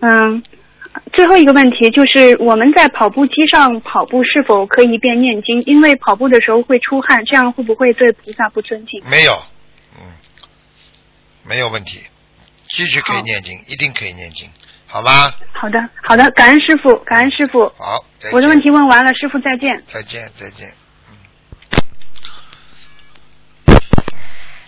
[0.00, 0.42] 嗯，
[1.12, 5.60] 最后一个问题就是我们在跑步机上跑步是否可以一边念经？
[5.62, 9.02] 因为跑步的时候会出汗，这样会不会对菩萨不尊敬？
[9.08, 9.42] 没有，
[9.94, 10.00] 嗯，
[11.44, 12.00] 没有问题，
[12.68, 14.48] 继续可以念经，一定可以念经，
[14.86, 15.34] 好吧？
[15.52, 17.64] 好的，好的，感恩师傅，感恩师傅。
[17.78, 19.82] 好，我的问题问完了，师傅再见。
[19.86, 20.68] 再见，再见。
[23.66, 23.78] 嗯，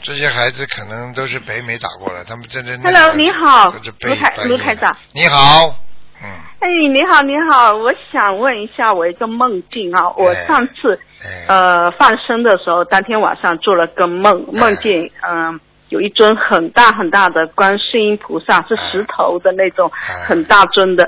[0.02, 4.96] 这些孩子可能都是北美打过来，他们真正 Hello，你好卢台卢台长。
[5.12, 5.83] 你好，
[6.24, 14.60] 嗯，哎，你好，你好，我想问一下，我一个梦境啊，我哎上次哎，呃放生的时候，当天晚上做了个梦，哎。
[14.60, 15.60] 梦见嗯、
[15.90, 20.24] 有一尊很大很大的观世音菩萨，是石头的那种哎。
[20.26, 21.06] 很大尊的，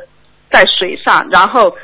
[0.50, 1.74] 在水上，然后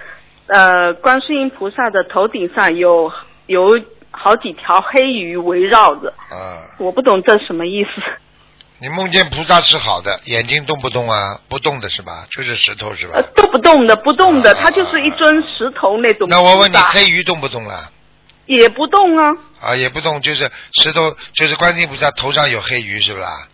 [0.48, 3.10] 呃观世音菩萨的头顶上有
[3.46, 7.90] 有好几条黑鱼围绕着，啊，我不懂这什么意思。
[8.82, 11.40] 你梦见菩萨是好的，眼睛动不动啊？
[11.48, 12.26] 不动的是吧？
[12.32, 13.22] 就是石头是吧呃，？
[13.36, 16.26] 都不动的，不动的，啊它就是一尊石头那种。
[16.28, 17.92] 那我问你，黑鱼动不动了？
[18.46, 19.30] 也不动啊。
[19.60, 23.46] 啊，也不动，就是石头，就是观世音菩萨头上有黑鱼是不啦？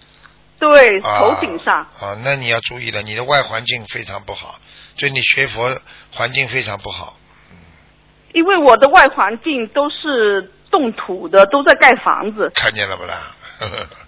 [0.58, 1.76] 对，啊头顶上。
[2.00, 4.58] 啊，那你要注意了，你的外环境非常不好，
[4.96, 5.78] 就你学佛
[6.10, 7.18] 环境非常不好。
[8.32, 12.50] 因为我的外环境都是动土的，都在盖房子。
[12.54, 13.36] 看见了不啦？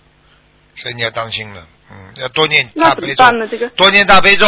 [0.81, 3.49] 所以你要当心了，嗯，要多念那大悲咒，怎么办呢？
[3.49, 4.47] 这个，多念大悲咒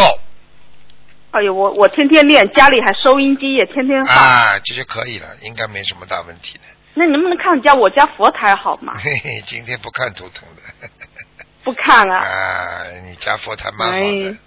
[1.31, 4.15] 哎呦，我我天天练，家里还收音机也天天放。
[4.15, 6.63] 啊，这就可以了，应该没什么大问题的。
[6.95, 8.93] 那能不能看一下我家佛台好吗？
[9.01, 10.89] 嘿嘿，今天不看图腾的，
[11.63, 14.37] 不看了，啊，你家佛台蛮好的哎。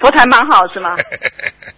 [0.00, 0.96] 佛台蛮好是吗？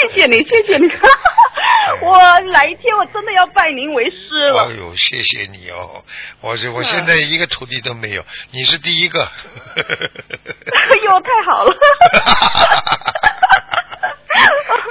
[0.00, 0.90] 谢谢你，谢谢你。
[2.02, 2.18] 我
[2.52, 4.64] 哪一天我真的要拜您为师了。
[4.64, 6.04] 哎呦，谢谢你哦！
[6.40, 9.24] 我是我嗯现在一个徒弟都没有，你是第一个。
[9.74, 11.70] 哎呦，太好了！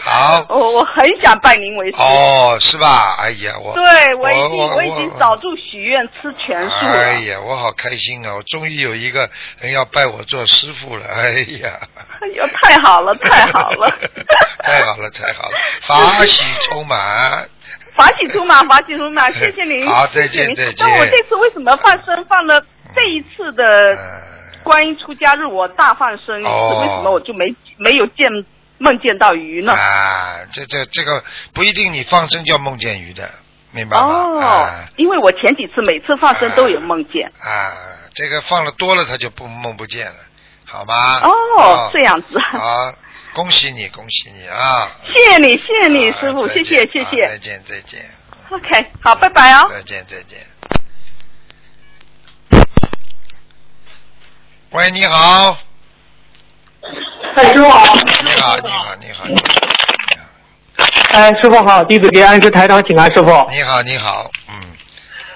[0.03, 1.97] 好我我很想拜您为师。
[1.99, 3.15] 哦，是吧？
[3.19, 6.91] 哎呀，我对，我已经我我已经早就许愿吃全素了。
[6.91, 8.33] 哎呀，我好开心啊！
[8.35, 11.05] 我终于有一个人要拜我做师傅了。
[11.05, 11.79] 哎呀，
[12.21, 13.93] 哎呦，太好了，太好了！
[14.63, 17.47] 太好了，太好了， 法喜充满。
[17.95, 19.85] 法喜充满，法喜充满， 谢谢您。
[19.87, 22.61] 好再见再见那我这次为什么放生放了
[22.95, 23.99] 这一次的嗯
[24.63, 27.45] 观音出家日，我大放生一次，哦为什么我就没
[27.77, 28.25] 没有见
[28.77, 29.73] 梦见到鱼呢？
[29.73, 33.29] 啊，这这这个不一定，你放生叫梦见鱼的，
[33.71, 34.03] 明白吗？
[34.05, 37.31] 哦啊，因为我前几次每次放生都有梦见。
[37.39, 37.73] 啊，
[38.13, 40.17] 这个放了多了，他就不梦不见了，
[40.65, 41.19] 好吗？
[41.23, 42.27] 哦，这样子。
[42.51, 42.93] 好，
[43.37, 44.89] 恭喜你，恭喜你啊！
[45.13, 47.23] 谢谢你，谢谢你，啊师傅，谢谢，谢谢。
[47.23, 48.01] 啊再见，再见
[48.49, 49.67] ，OK，好，拜拜哦。
[49.69, 50.39] 再见，再见。
[54.71, 55.55] 喂，你好，
[57.35, 57.93] 哎，师傅好。
[57.95, 59.35] 你好，你好，你好，你
[61.11, 63.29] 哎，师傅好，弟子给安师台长请安，师傅。
[63.51, 64.55] 你好，你好，嗯，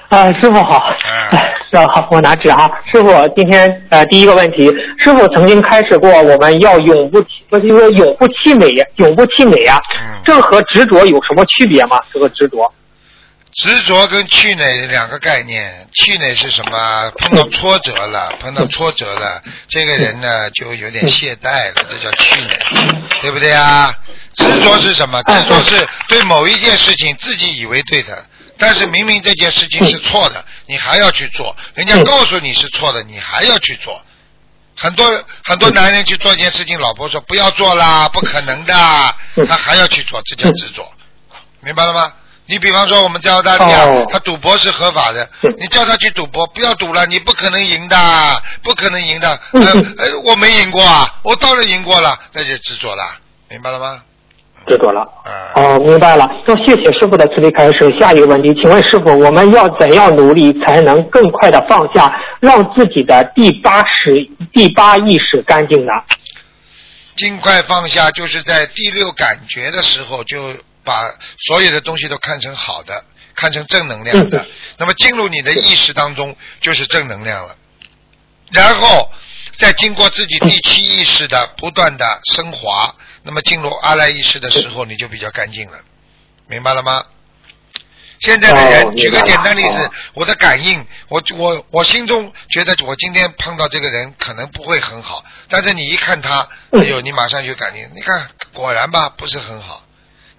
[0.09, 0.91] 哎，师傅好。
[1.05, 2.69] 嗯哎，师傅好，我拿纸啊。
[2.91, 4.67] 师傅，今天呃第一个问题，
[4.99, 11.97] 师傅曾经开始过，我们要永不不就是说永不气馁，永不气馁呀、嗯这和执着有什么区别吗？
[12.13, 12.71] 这个执着。
[13.53, 17.12] 执着跟气馁两个概念，气馁是什么？
[17.17, 22.57] 碰到挫折了，碰到挫折了，这个人呢就有点懈怠了，这叫气馁，
[23.21, 23.93] 对不对啊？
[24.36, 25.21] 执着是什么？
[25.23, 28.23] 执着是对某一件事情自己以为对的，
[28.62, 34.00] 但是明明这件事情是错的，你还要去做，人家告诉你是错的，你还要去做。
[34.78, 38.74] 很多很多男人去做一件事情，老婆说不要做啦，不可能的，
[39.47, 40.88] 他还要去做，这叫执着，
[41.62, 42.13] 明白了吗？
[42.45, 49.39] 你比方说我们在澳大利亚，他赌博是合法的，你叫他去赌博，不要赌了，你不可能赢的，不可能赢的。
[49.54, 53.17] 呃，呃我没赢过啊，我当然赢过了，那就执着了，
[53.50, 54.04] 明白了吗？
[54.67, 55.06] 知道了。
[55.56, 56.28] 哦，明白了。
[56.45, 57.93] 那谢谢师傅的慈悲开示。
[58.00, 64.15] 下一个问题，请问师傅，我们要怎样努力才能更快的放下，让自己的第八识、
[64.54, 65.91] 第八意识干净呢？
[67.15, 70.38] 尽快放下，就是在第六感觉的时候，就
[70.84, 71.04] 把
[71.47, 73.04] 所有的东西都看成好的，
[73.36, 74.45] 看成正能量的。
[74.78, 77.56] 那么进入你的意识当中，就是正能量了。
[78.54, 79.10] 然后
[79.58, 85.79] 再经过自己第七意识的不断的升华，那么进入阿赖意识的时候，你就比较干净了，
[86.47, 87.05] 明白了吗？
[88.19, 99.84] 现在的人，哦举个简单例子哦，我的感应，我我我心中觉得我今天碰到这个人可能不会很好，但是你一看他，哎呦，你马上就感应，你看果然吧，不是很好，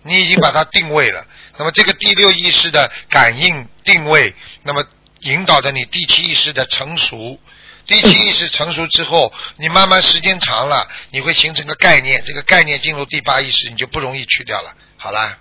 [0.03, 1.27] 你已经把它定位了。
[1.57, 4.85] 那么这个第六意识的感应定位，那么
[5.21, 7.39] 引导着你第七意识的成熟。
[7.87, 14.71] 第七意识成熟之后，你慢慢时间长了，你会形成个概念，这个概念进入第八意识，你就不容易去掉了。
[14.97, 15.37] 好啦，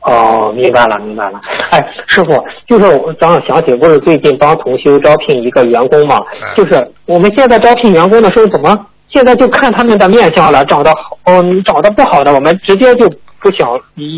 [0.00, 1.40] 哦，明白了，明白了。
[1.70, 6.20] 哎，师傅，就是我早上想起，不是最近帮同修招聘一个员工嘛？
[6.56, 10.64] 就是我们现在招聘员工的时候，怎么现在就看他们的面相了？
[10.66, 13.08] 长得好，嗯，长得不好的，我们直接就
[13.40, 13.68] 不想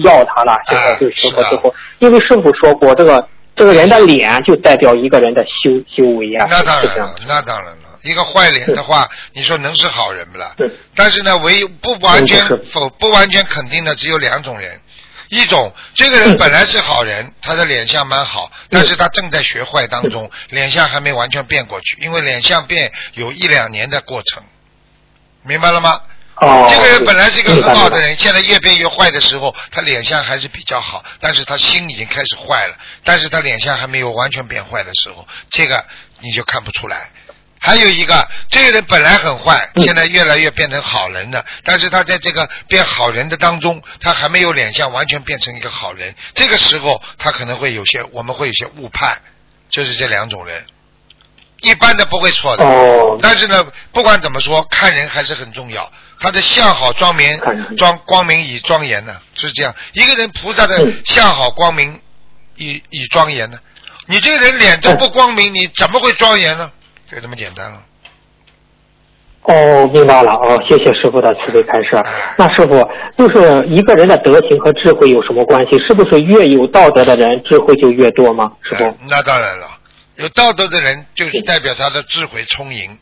[0.02, 0.56] 要他了。
[0.66, 6.46] 现在就师傅之后，因为师傅说过，这个这个人的脸就代表一个人的修修为啊。
[6.48, 7.88] 那当然了，那当然了。
[8.02, 10.52] 一个坏脸的话，你说能是好人不啦？
[10.56, 10.68] 对。
[10.96, 14.80] 但是呢，唯不完全否不完全肯定的只有两种人，
[15.28, 24.42] 一种这个人本来是好人，他的脸相蛮好，但是他正在学坏当中，脸相还没完全变过去，因为脸相变有一两年的过程，
[25.44, 26.00] 明白了吗？
[26.42, 26.66] 哦。
[26.68, 35.84] 这个人本来是一个很好的人，现在越变越坏的时候，他脸相还是比较好，但是他心已经开始坏了，但是他脸相还没有完全变坏的时候，这个
[36.20, 37.10] 你就看不出来。
[37.64, 49.16] 还有一个，这个人本来很坏，嗯现在越来越变成好人了，但是他在这个变好人的当中，他还没有脸相完全变成一个好人，这个时候他可能会有些，我们会有些误判，
[49.70, 50.66] 就是这两种人。
[51.62, 55.88] 一般的不会错的，哦但是呢，不管怎么说，看人还是很重要。
[56.20, 57.26] 他的相好庄明，
[57.76, 59.74] 庄光明以庄严呢，是这样。
[59.92, 62.00] 一个人菩萨的嗯相好光明
[62.56, 63.58] 以以庄严呢，
[64.06, 66.70] 你这个人脸都不光明，你怎么会庄严呢？
[67.10, 67.78] 就这么简单了。
[69.42, 72.00] 哦，明白了哦，谢谢师傅的慈悲开示。
[72.38, 75.76] 那师傅，就是一个人的德行和智慧有什么关系？
[75.84, 78.52] 是不是越有道德的人，智慧就越多吗？
[78.62, 78.94] 师傅哎？
[79.10, 79.66] 那当然了，
[80.16, 82.98] 有道德的人就是代表他的智慧充盈。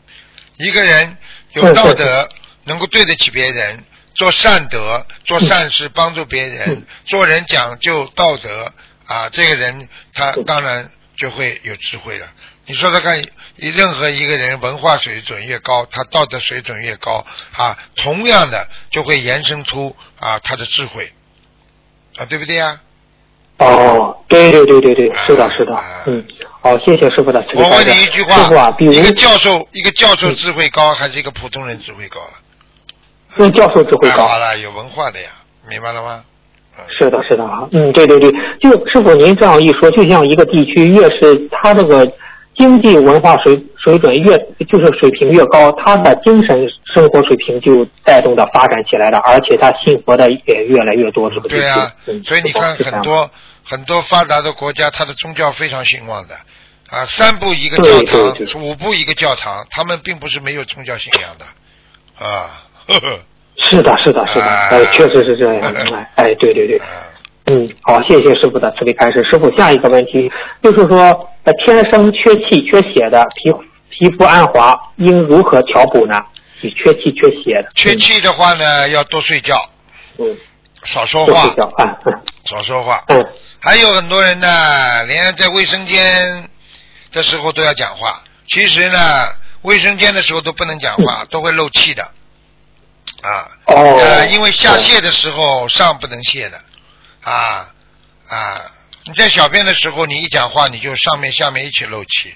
[0.57, 1.17] 一个人
[1.53, 2.29] 有道德，
[2.65, 3.83] 能够对得起别人，
[4.15, 8.71] 做善德，做善事，帮助别人，做人讲究道德
[9.07, 12.27] 啊，这个人他当然就会有智慧了。
[12.67, 13.21] 你说说看，
[13.55, 21.11] 任何一个人文化水准越高，他道德水准越高啊，同样的就会延伸出啊他的智慧。
[22.17, 22.79] 啊，对不对呀、
[23.57, 26.25] 哦，对对对对对，是的，是的，嗯，
[26.61, 27.87] 好，谢谢师傅的我问。
[27.87, 32.33] 你一句话，师傅啊，比如一个教授，一个教授智慧高，还是一个普通人智慧高了？
[33.37, 34.27] 因为教授智慧高。
[34.37, 35.29] 了，有文化的呀，
[35.67, 36.23] 明白了吗？
[36.87, 42.07] 是的，是的啊，嗯，对对对，就师傅您这样一说，就像一个地区越是它这个
[42.55, 44.37] 经济文化水水准越
[44.69, 51.55] 就是水平越高，他的精神生活水平就带动的发展起来了，而且他信佛的也越来越多，是不是。
[51.55, 53.29] 对呀、嗯，所以你看很多
[53.63, 56.35] 很多发达的国家，它的宗教非常兴旺的
[56.89, 61.45] 啊，三步一个教堂对，对五步一个教堂，他们并不是没有宗教信仰的
[62.25, 62.63] 啊。
[62.87, 63.19] 呵 呵
[63.57, 65.73] 是的，是的，是的，啊呃，确实是这样。
[65.93, 66.81] 哎，哎，对对对。
[67.45, 69.23] 嗯，好，谢谢师傅的慈悲开示。
[69.23, 70.31] 师傅，下一个问题
[70.63, 70.97] 就是说，
[71.43, 73.51] 呃，天生缺气缺血的皮
[73.89, 76.17] 皮肤暗滑，应如何调补呢？
[76.61, 79.55] 你缺气缺血的，缺气的话呢，要多睡觉，
[80.17, 80.37] 嗯，
[80.83, 81.43] 少说话
[82.45, 83.03] 少说话。
[83.07, 83.25] 嗯，
[83.63, 86.49] 还有很多人呢，连在卫生间
[87.11, 88.23] 的时候都要讲话。
[88.49, 89.27] 其实呢，
[89.61, 92.03] 卫生间的时候都不能讲话，都会漏气的。
[93.21, 96.59] 啊，哦呃，因为下泻的时候上不能泻的，
[97.21, 97.71] 啊
[98.27, 98.61] 啊，
[99.05, 102.33] 你在小便的时候，你一讲话，你就上面下面一起漏气。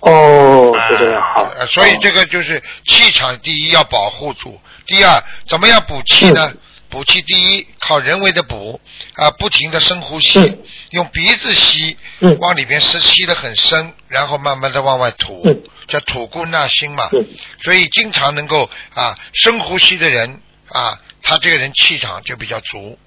[0.00, 1.42] 哦，是这样，好。
[1.56, 6.48] 呃所以这个就是气场，第一要保护住，第二怎么样补气呢？
[6.48, 6.58] 嗯
[6.92, 8.78] 补气第一靠人为的补
[9.14, 10.58] 啊，不停的深呼吸，嗯
[10.90, 17.08] 用鼻子吸，嗯往里边吸吸的很深，然后慢慢的往外吐，嗯叫吐故纳新嘛。
[17.12, 17.26] 嗯
[17.62, 22.98] 所以经常能够啊深呼吸的人啊，他这个人气场就比较足。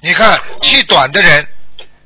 [0.00, 1.46] 你看气短的人，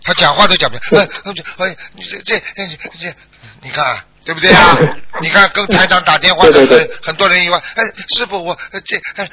[0.02, 1.32] 他讲话都讲不，哎哎
[1.68, 2.66] 哎，你这这这
[3.00, 3.14] 这，
[3.62, 4.76] 你看对不对啊？
[5.22, 7.84] 你看跟台长打电话的很很多人以为，哎，
[8.16, 9.28] 师傅我呃这哎，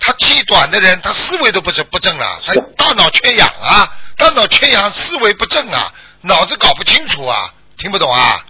[0.00, 5.92] 他气短的人，他思维都不正不正了，他大脑缺氧啊，大脑缺氧，思维不正啊，
[6.22, 8.44] 脑子搞不清楚啊，听不懂啊？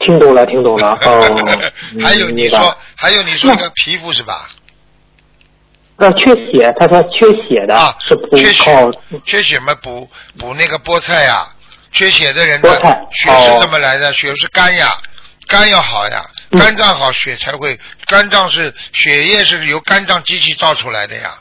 [0.00, 0.98] 听懂了，听懂了。
[1.02, 1.62] 哦，
[2.02, 4.48] 还有你说，还有你说那个皮肤是吧？
[5.96, 8.90] 那，缺血，他说缺血的啊是补缺血
[9.24, 11.48] 缺血嘛，补补那个菠菜呀、
[11.90, 14.12] 缺血的人的菠菜血是哦怎么来的？
[14.14, 14.96] 血是肝呀，
[15.48, 17.78] 肝要好呀，嗯肝脏好，血才会。
[18.06, 21.34] 肝脏是血液是由肝脏机器造出来的呀，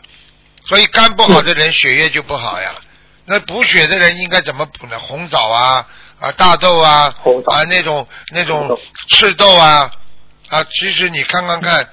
[0.66, 2.72] 所以肝不好的人血液就不好呀。
[3.26, 4.97] 那补血的人应该怎么补呢？
[4.99, 5.86] 红枣啊
[6.20, 7.14] 啊大豆啊
[7.45, 8.78] 啊那种那种
[9.10, 9.91] 赤豆啊
[10.49, 11.89] 啊，其实你看看看，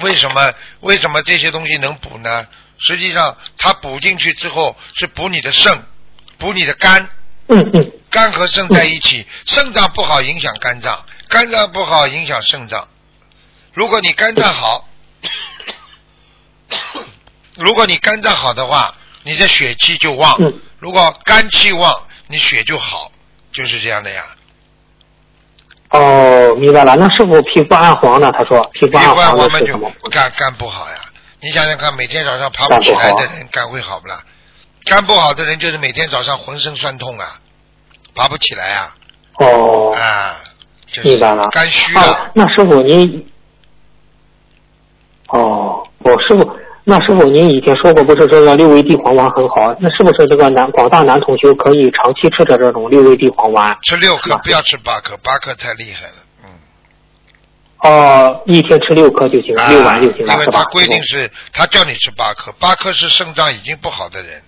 [0.00, 2.46] 为什么为什么这些东西能补呢？
[2.78, 5.86] 实际上，它补进去之后是补你的肾，
[6.38, 7.06] 补你的肝，
[7.48, 12.86] 嗯嗯肝和肾在一起，肾脏不好影响肝脏，肝脏不好影响肾脏。
[13.72, 14.84] 如果你肝脏好，
[17.56, 21.94] 如果你肝脏好的话，你的血气就旺；嗯如果肝气旺，
[22.26, 23.12] 你血就好，
[23.52, 24.24] 就是这样的呀。
[25.90, 26.96] 哦，明白了。
[26.96, 28.32] 那师傅皮肤暗黄呢？
[28.32, 29.78] 他说皮肤暗黄我们就？
[30.10, 30.96] 肝肝不好呀。
[31.40, 34.22] 你想想看，每天早上爬不起来的人，肝会好不啦？
[34.84, 37.38] 肝不好的人就是每天早上浑身酸痛啊，
[38.14, 38.94] 爬不起来啊，
[39.34, 40.49] 哦，啊，就是
[41.04, 41.48] 明白了。
[41.50, 43.26] 肝虚啊了。，那师傅您，
[45.28, 49.74] 哦，我师傅，那师傅您以前说过，不是这个六味地黄丸很好？
[49.80, 53.78] 那是不是这个男广大男同学可以长期吃着这种六味地黄丸？
[53.82, 56.14] 吃六颗，不要吃八颗，八颗太厉害了。
[56.44, 56.50] 嗯，
[57.82, 60.64] 哦，一天吃六颗就行了，六丸就行了，因为他？
[60.64, 64.42] 规定是，他叫你吃八颗，八颗是肾脏已经不好的人。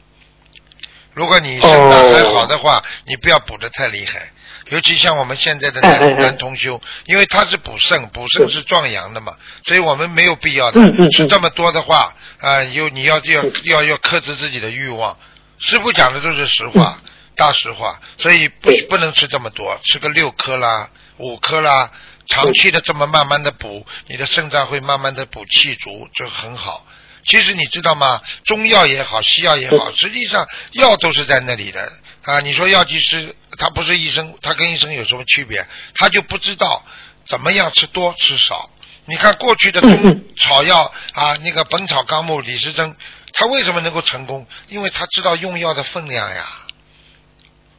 [1.14, 4.32] 如果你肾脏还好的话，你不要补的太厉害。
[4.72, 8.62] 尤其像我们现在的男男同修，因为他是补肾，补肾是。
[8.62, 10.80] 壮阳的嘛，所以我们没有必要的。
[11.10, 15.18] 吃这么多的话，啊，有你要要要要克制自己的欲望。
[15.58, 16.98] 师傅讲的都是实话，
[17.36, 21.90] 大实话，所以不不能吃这么多，吃个六颗啦，五颗啦，
[22.28, 26.86] 长期的这么慢慢的补，你的肾脏会慢慢的补气足，就很好。
[27.26, 28.22] 其实你知道吗？
[28.44, 31.92] 中药也好，西药也好，实际上药都是在那里的
[32.22, 32.40] 啊。
[32.40, 35.66] 你说药剂师他不是医生，他跟医生有什么区别？
[35.94, 36.84] 他就不知道
[37.26, 38.70] 怎么样吃多吃少。
[39.04, 42.96] 你看过去的中草药啊，那个《本草纲目》李时珍，
[43.32, 44.46] 他为什么能够成功？
[44.68, 46.46] 因为他知道用药的分量呀。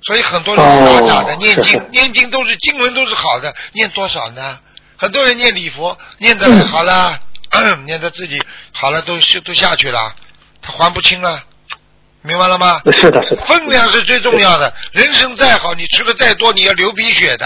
[0.05, 4.59] 所以很多人傻傻的哦念经是，念经都是经文都是好的，念多少呢？
[4.97, 7.17] 很多人念礼佛，念的好了，
[7.85, 8.41] 念的自己
[8.73, 10.13] 好了都都下去了，
[10.61, 11.41] 他还不清了，
[12.23, 12.81] 明白了吗？
[12.97, 13.45] 是的，是的。
[13.45, 14.73] 分量是最重要的。
[14.91, 17.45] 人生再好，你吃的再多，你要流鼻血的，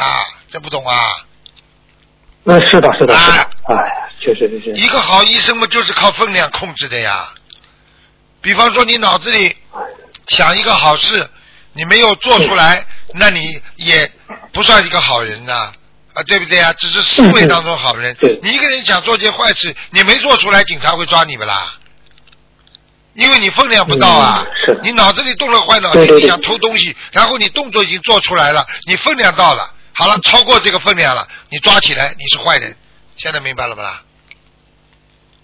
[0.50, 0.96] 这不懂啊？
[2.44, 3.50] 那，是的，是的，是的啊。
[3.70, 4.80] 哎呀，确实是这样。
[4.80, 7.28] 一个好医生嘛，就是靠分量控制的呀。
[8.40, 9.56] 比方说，你脑子里
[10.28, 11.28] 想一个好事，
[11.74, 14.10] 你没有做出来，那你也
[14.54, 15.72] 不算一个好人呐、
[16.14, 16.72] 啊，对不对啊？
[16.74, 18.16] 只是思维当中好人。
[18.20, 21.74] 对你一个人想做件坏事，你没做出来，警察会抓你不啦？
[23.18, 32.76] 因为你分量不到啊，嗯是的你脑子里动了坏脑筋，对对对你想偷东西，然后你动作已经做出来了，你分量到了，好了，超过这个分量了，你抓起来，你是坏人，
[33.18, 34.01] 现在明白了不啦？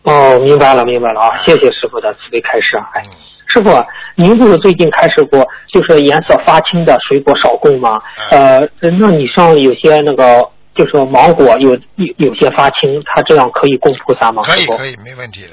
[0.03, 1.37] 哦，明白了，明白了啊！
[1.43, 2.85] 谢谢师傅的慈悲开示啊！
[2.93, 3.11] 哎，嗯
[3.47, 3.69] 师傅，
[4.15, 7.99] 您不是最近开始过，就是颜色发青的水果少供吗？
[8.29, 8.69] 嗯呃，
[8.99, 14.43] 那你像有些那个，就是芒果有有有些发青，它这样可以供菩萨吗？
[14.43, 15.51] 可以可以，没问题的。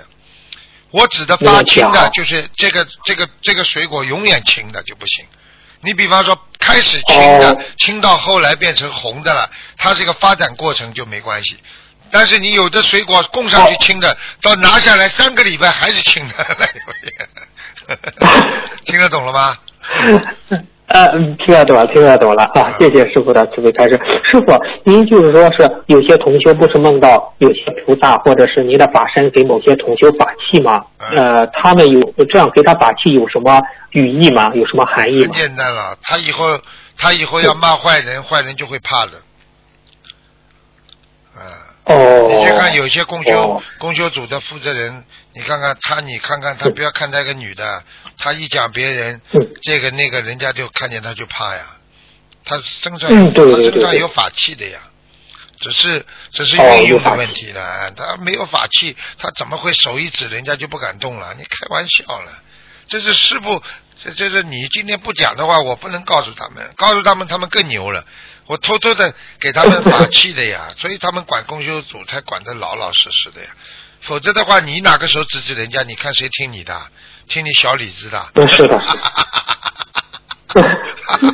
[0.90, 5.24] 我指的发青的，就是这个这个这个水果永远青的就不行。
[5.82, 11.56] 你比方说开始青的，哦青到后来变成红的了，它这个发展过程就没关系。
[12.10, 16.34] 但是你有的水果供上去青的，到拿下来三个礼拜还是青的。
[18.84, 19.58] 听得懂了吗？
[20.90, 22.68] 呃，嗯听得懂了，听得懂了啊！
[22.76, 23.98] 谢谢师傅的慈悲开示。
[24.24, 24.52] 师傅，
[24.84, 30.82] 您就是说是有些同修不是梦到有些菩萨或者是您的法身给某些同修法器吗？
[31.14, 33.60] 呃，他们有这样给他法器有什么
[33.92, 34.50] 语义吗？
[34.54, 35.30] 有什么含义很？
[35.30, 36.44] 简单了，他以后
[36.98, 39.12] 他以后要骂坏人，坏人就会怕的。
[42.28, 47.84] 你去看有些公修、哦公修组的负责人，你看看他，你看看他，不要看他一个女的，
[48.18, 51.62] 他一讲别人嗯这个那个，人家就看见他就怕呀。
[52.44, 54.78] 他身上他身上有法器的呀，
[55.60, 57.62] 只是只是哦运用的问题了。
[57.62, 61.34] 啊他没有法器，他怎么会手一指人家就不敢动了？
[61.34, 62.32] 你开玩笑了，
[62.88, 63.62] 这是师傅，
[64.02, 68.04] 这这是你今天不讲的话，我不能告诉他们，告诉他们他们更牛了。
[68.50, 73.48] 我偷偷的给他们法器的呀， 所以他们管公修组才管得老老实实的呀。
[74.00, 75.84] 否则的话，你哪个时候指指人家？
[75.84, 76.74] 你看谁听你的？
[77.28, 78.20] 听你小李子的？
[78.34, 78.80] 嗯是的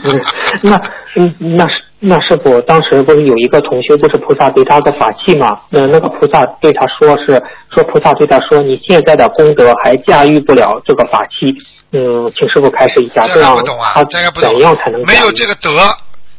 [0.05, 0.23] 嗯
[0.63, 0.77] 那
[1.15, 5.59] 嗯那是那师傅当时不是有一个同学不是菩萨给他个法器嘛？
[5.71, 7.43] 那那个菩萨对他说是
[7.73, 11.47] 说菩萨对他说你现在的功德还驾驭不了这个法器，
[11.93, 14.05] 嗯，请师傅开示一下，这这样还不懂啊他？
[14.05, 15.03] 这还不懂怎样才能？
[15.07, 15.71] 没有这个德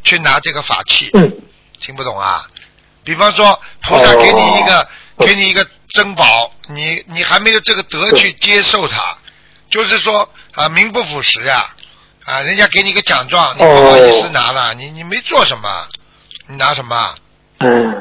[0.07, 1.31] 去拿这个法器，嗯。
[1.79, 2.47] 听不懂啊？
[3.03, 4.87] 比方说，菩萨给你一个、哦
[5.19, 9.17] 给你一个珍宝，你你还没有这个德去接受它，
[9.69, 11.73] 就是说啊，名不副实呀、
[12.23, 15.87] 啊，人家给你个奖状，你不好意思拿了，你你没做什么，
[16.47, 17.15] 你拿什么？
[17.59, 17.93] 嗯。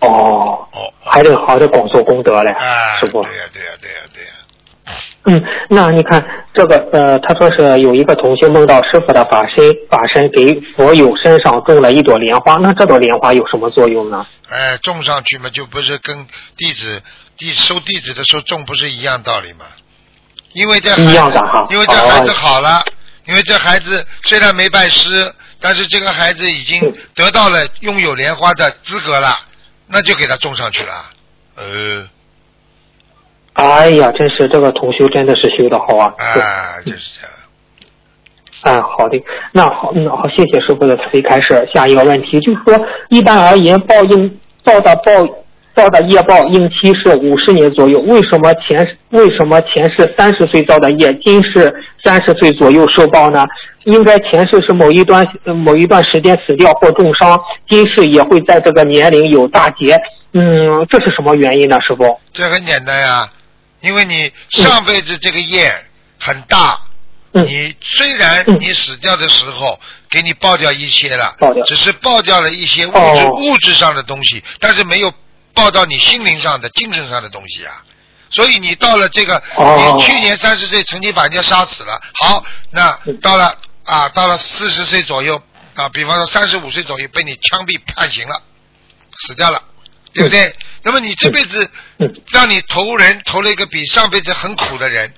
[0.00, 0.68] 哦。
[0.72, 3.20] 哦，还得好好的广受功德嘞，哎，师傅。
[3.22, 4.07] 对呀、对呀、对呀、对呀、
[5.28, 6.24] 嗯，那你看
[6.54, 14.26] 这个呃，他说是有一个同学梦到师傅的法身，法身给佛友身上种了一朵莲花，那这朵莲花有什么作用呢？
[14.48, 16.26] 哎，种上去嘛，就不是跟
[16.56, 17.02] 弟子
[17.36, 19.66] 弟收弟子的时候种不是一样道理吗？
[20.54, 22.82] 因为这孩一样子的哈，因为这孩子哦好了，
[23.26, 29.36] 因为这孩子虽然没拜师，但是这个孩子已经嗯得到了拥有莲花的资格了，
[29.86, 31.04] 那就给他种上去了。
[31.56, 32.08] 呃，
[33.58, 36.14] 哎呀，真是这个同修真的是修的好啊！
[36.16, 37.30] 啊，就是这样。
[38.62, 39.20] 哎，好的，
[39.52, 41.68] 那好，那，好，谢谢师傅的慈悲开示。
[41.74, 45.12] 下一个问题就是说，一般而言，报应报的报
[45.74, 53.44] 报的业报应期是五十年左右，为什么前为什么前世三十岁造的业，今世三十岁左右受报呢？
[53.84, 59.96] 应该前世是某一段呃某一段时间死掉或重伤，今世也会在这个年龄有大劫。
[60.32, 62.20] 嗯，这是什么原因呢，师傅？
[62.32, 63.26] 这很简单呀，
[63.80, 65.72] 因为你上辈子这个业
[66.18, 66.80] 很大，
[67.32, 67.44] 嗯。
[67.44, 68.58] 你虽然嗯。
[68.60, 73.30] 你死掉的时候给你爆掉一些了爆掉，只是爆掉了一些物质、哦。
[73.30, 75.12] 物质上的东西，但是没有
[75.54, 77.84] 爆到你心灵上的、精神上的东西啊。
[78.30, 79.96] 所以你到了这个，哦。
[79.96, 83.16] 你去年三十岁曾经把人家杀死了，好，那嗯。
[83.20, 83.54] 到了
[83.84, 85.40] 啊，到了四十岁左右
[85.74, 88.42] 啊，比方说三十五岁左右被你枪毙判刑了，
[89.26, 89.62] 死掉了，
[90.12, 90.54] 对不对？
[90.82, 92.22] 那么你这辈子嗯。
[92.32, 95.12] 让你投人投了一个比上辈子很苦的人，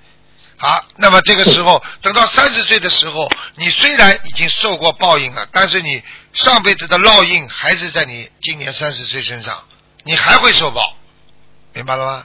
[0.56, 6.02] 好，那么这个时候等到三十岁的时候，你虽然已经受过报应了，但是你
[6.32, 9.62] 上辈子的烙印还是在你今年三十岁身上，
[10.04, 10.96] 你还会受报，
[11.74, 12.24] 明白了吗？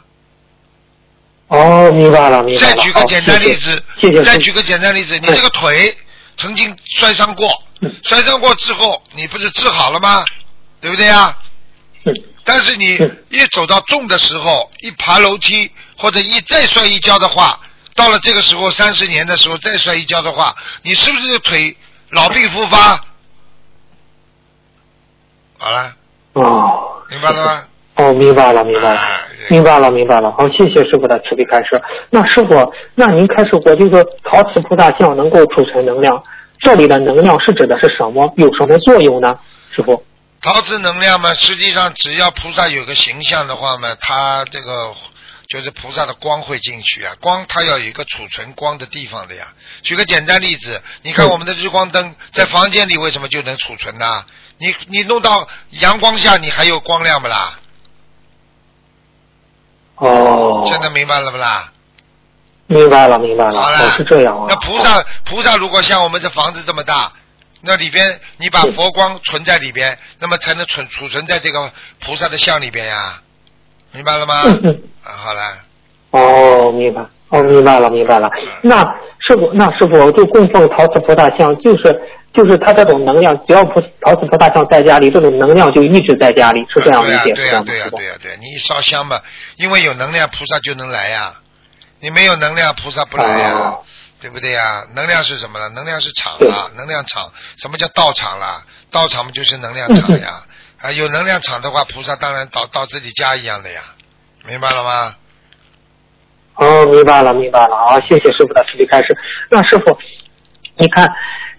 [1.47, 2.75] 哦，明白了，明白了。
[2.75, 3.83] 再举个简单例子，
[4.23, 5.97] 再举个简单例子，你这个腿
[6.37, 7.93] 曾经摔伤过，嗯。
[8.03, 10.23] 摔伤过之后，你不是治好了吗？
[10.79, 11.37] 对不对呀？
[12.05, 12.13] 嗯
[12.45, 17.59] 但是你嗯一走到重的时候，一爬楼梯或者一再摔一跤的话，
[17.95, 21.75] 到了这个时候三十年的时候再摔一跤的话，你是不是这个腿
[22.11, 23.01] 老病复发？
[25.57, 25.93] 好了，
[26.33, 27.63] 哦，明白了吗？
[27.95, 29.07] 哦，明白了，明白了，啊
[29.49, 30.31] 明白了，明白了。
[30.37, 31.81] 好，谢谢师傅的慈悲开示。
[32.09, 36.21] 那师傅，那您开示过，就是说陶瓷菩萨像能够储存能量，
[36.59, 38.31] 这里的能量是指的是什么？
[38.37, 39.39] 有什么作用呢？
[39.71, 40.03] 师傅？
[40.45, 44.93] 陶瓷能量嘛，实际上只要菩萨有个形象的话嘛，它这个
[45.47, 47.15] 就是菩萨的光会进去啊。
[47.19, 49.47] 光它要有一个储存光的地方的呀。
[49.81, 54.23] 举个简单例子，你看嗯我们的日光灯在房间里为什么就能储存呢？
[54.59, 57.59] 你你弄到阳光下，你还有光亮不啦？
[59.95, 61.71] 哦，现在明白了不啦？
[62.67, 63.59] 明白了，明白了。
[63.59, 64.45] 好了哦，是这样啊。
[64.47, 67.11] 那菩萨菩萨如果像我们这房子这么大，
[67.65, 73.21] 那里边你把嗯佛光存在里边，那么才能存储存在这个菩萨的像里边呀，
[73.91, 74.33] 明白了吗？
[75.03, 75.41] 啊，好了。
[76.11, 77.01] 哦，明白。
[77.29, 78.29] 哦，明白了，明白了。
[78.61, 78.81] 那
[79.27, 81.99] 师傅，那师傅就供奉陶瓷菩萨像，就是
[82.33, 87.61] 就是他这种能量，只要菩陶瓷菩萨像在家里，这种能量就一直在家里，是这样理解，对呀？
[87.65, 89.19] 对呀、对呀、对呀、你一烧香嘛，
[89.57, 91.33] 因为有能量，菩萨就能来呀。
[91.99, 93.83] 你没有能量，菩萨不来呀，哦
[94.25, 94.83] 对不对呀？
[94.95, 95.69] 能量是什么呢？
[95.75, 97.31] 能量是场对啊，能量场。
[97.57, 98.63] 什么叫道场啦？
[98.89, 100.41] 道场嘛就是能量场呀。
[100.81, 103.81] 啊，有能量场的话，菩萨当然到到自己家一样的呀，
[104.47, 105.13] 明白了吗？
[106.55, 107.99] 哦，明白了，明白了啊！
[108.09, 109.15] 谢谢师傅的慈悲开示。
[109.51, 109.95] 那师傅，
[110.77, 111.07] 你看，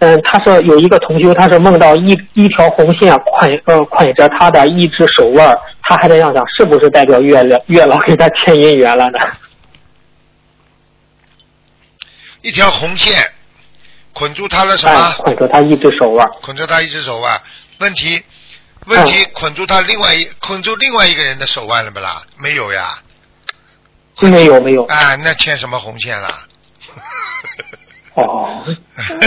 [0.01, 9.21] 嗯，他说有一个同修，他是梦到一一条红线捆呃捆着他的一只手腕，他还在想想是不是代表月老月老给他牵姻缘了呢？
[12.47, 13.33] 一条红线
[14.13, 16.27] 捆住他的什哎么？，捆住他一只手腕。
[16.43, 17.41] 捆住他一只手腕。
[17.79, 18.23] 问题，
[18.87, 22.23] 问题捆住他另外一捆住另外一个人的手腕了不啦？
[22.39, 23.03] 没有呀。
[24.21, 24.85] 没有没有。
[24.87, 26.47] 啊，那牵什么红线啦？
[28.15, 28.65] 哦，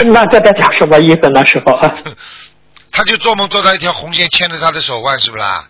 [0.06, 1.70] 那这在讲什么意思呢，师傅？
[2.90, 5.68] 他就做梦做到一条红线牵着他的手腕，是不啦？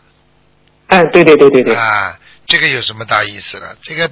[0.87, 1.75] 哎，对对对对对。
[1.75, 3.77] 啊，这个有什么大意思了？
[3.83, 4.11] 这个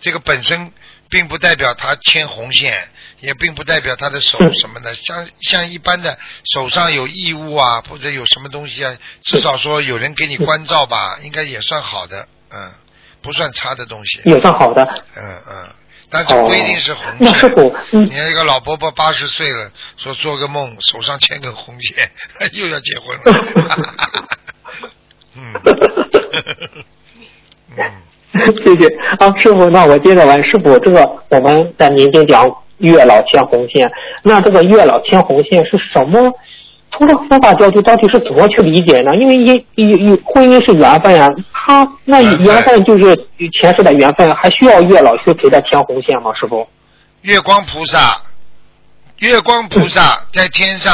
[0.00, 0.70] 这个本身
[1.12, 2.88] 并不代表他牵红线，
[3.20, 4.94] 也并不代表他的手嗯什么的。
[4.94, 6.18] 像像一般的
[6.54, 12.72] 手上有异物啊，或者有什么东西啊，至少说有人给你关照吧，应该也算好的，嗯，
[13.20, 14.22] 不算差的东西。
[14.24, 14.82] 也算好的。
[15.14, 15.68] 嗯嗯，
[16.08, 17.40] 但是不一定是红哦那师
[17.90, 18.04] 线。
[18.06, 22.10] 你看一个老伯伯八十岁了，说做个梦手上牵根红线，
[22.58, 23.22] 又要结婚了。
[25.36, 25.52] 嗯，
[27.76, 28.02] 嗯，
[28.64, 28.86] 谢谢
[29.18, 33.90] 啊，师傅，那我接着问师傅，这个我们在民间讲月老牵红线，
[34.22, 36.32] 那这个月老牵红线是什么？
[36.92, 39.14] 从这个佛法角度到底是怎么去理解呢？
[39.16, 43.16] 因为一一一婚姻是缘分啊，他那缘分就是
[43.60, 46.32] 前世的缘分，还需要月老去给他牵红线吗？
[46.38, 46.66] 师傅？
[47.22, 48.20] 月光菩萨，
[49.18, 50.92] 月光菩萨在天上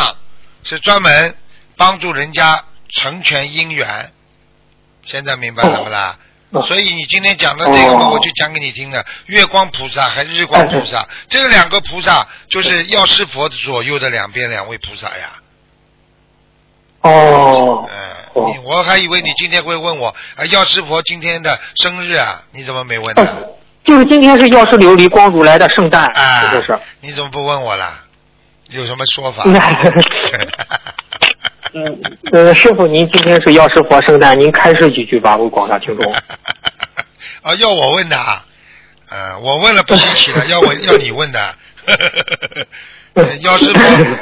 [0.63, 1.35] 是专门
[1.77, 3.87] 帮助人家成全姻缘，
[5.05, 6.17] 现在明白了不啦？
[6.17, 6.28] 哦
[6.67, 9.05] 所以你今天讲的这个嘛，哦我就讲给你听的。
[9.27, 15.31] 月光菩萨还是日光菩萨，这个两个菩萨就是药师佛左右的两边两位菩萨呀。
[17.03, 17.89] 哦，
[18.35, 23.27] 嗯，你我还以为你今天会问我，啊，药师佛今天的生日啊，你怎么没问呢？
[23.85, 26.79] 就是今天是药师琉璃光如来的圣诞，啊，是不是？
[27.01, 28.05] 你怎么不问我啦？
[28.71, 29.45] 有什么说法？
[31.75, 32.01] 嗯，
[32.33, 36.13] 呃，师傅，您今天是药师佛圣诞，您开示几句吧，为广大听众。
[37.43, 38.45] 啊， 要我问的啊？
[39.11, 41.55] 呃，我问了不稀奇了，要我要你问的。
[43.15, 43.81] 呃药师佛，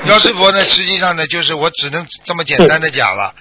[0.09, 3.35] 药师佛呢，实际上呢，就是我只能这么简单的讲了，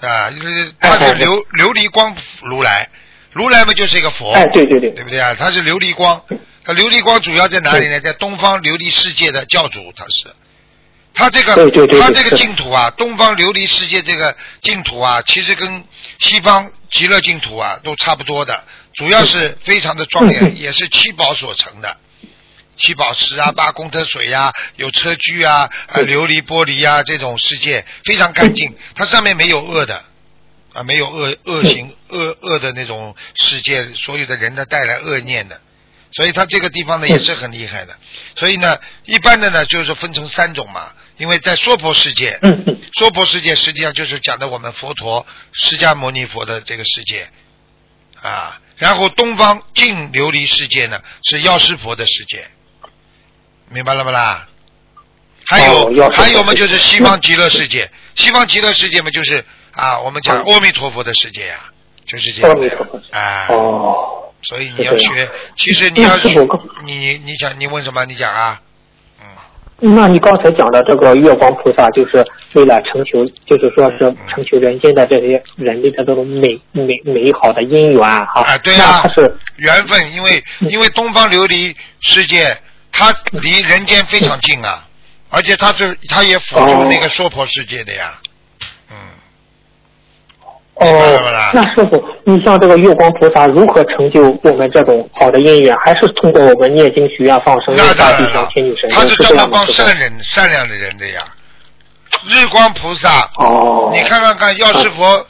[0.00, 1.28] 啊，就是他是琉
[1.58, 2.88] 琉璃光如来，
[3.32, 5.34] 如来嘛就是一个佛，哎，对对对，对不对啊？
[5.38, 6.20] 他是琉璃光，
[6.64, 8.00] 他琉璃光主要在哪里呢？
[8.00, 10.28] 在东方琉璃世界的教主，他是。
[11.16, 15.84] 他这个对对对对他这个净土啊，东方琉璃世界这个净土啊，其实跟
[16.20, 18.64] 西方极乐净土啊都差不多的，
[18.94, 21.96] 主要是非常的庄严，也是七宝所成的。
[22.76, 30.04] 七宝池啊，八功德水呀、有车居啊，呃，琉璃玻璃啊，这种世界非常干净，它上面没有恶的，
[30.74, 35.58] 啊，没有恶恶行恶恶的那种世界，所有的人呢带来恶念的，
[36.12, 37.96] 所以它这个地方呢也是很厉害的。
[38.36, 42.38] 所以呢，一般的呢就是分成三种嘛，因为在娑婆世界，
[42.94, 47.28] 娑婆世界实际上就是讲的我们佛陀释迦牟尼佛的这个世界
[48.20, 52.46] 啊，然后东方净琉璃世界呢是药师佛的世界，
[53.70, 54.46] 明白了不啦？
[55.46, 61.72] 还有、还有嘛，就是西方极乐世界，西方极乐世界嘛，就是啊，我们讲阿弥陀佛的世界呀、
[62.06, 63.46] 就是这样的啊。
[63.48, 68.04] 哦，所以你要学，其实你要你你你讲你问什么？
[68.04, 68.60] 你讲啊。
[69.78, 72.24] 那你刚才讲的这个月光菩萨，就是
[72.54, 73.98] 为了成就，就是说是
[74.28, 78.40] 成就人间的这些人类的这种美美美好的姻缘哈。
[78.40, 82.56] 啊，对呀啊他是，缘分，因为因为东方琉璃世界，
[82.90, 84.86] 它离人间非常近啊，
[85.28, 88.14] 而且它是它也辅助那个娑婆世界的呀。
[90.78, 95.74] 哦，那师傅，你像这个月光菩萨如何成就我们这种好的姻缘？
[95.84, 101.22] 还是通过我们念经许愿放生、那大当然了地上天女神他是是专门帮善人、善良的人的呀。
[102.28, 105.26] 日光菩萨，哦，你看看看，药师佛，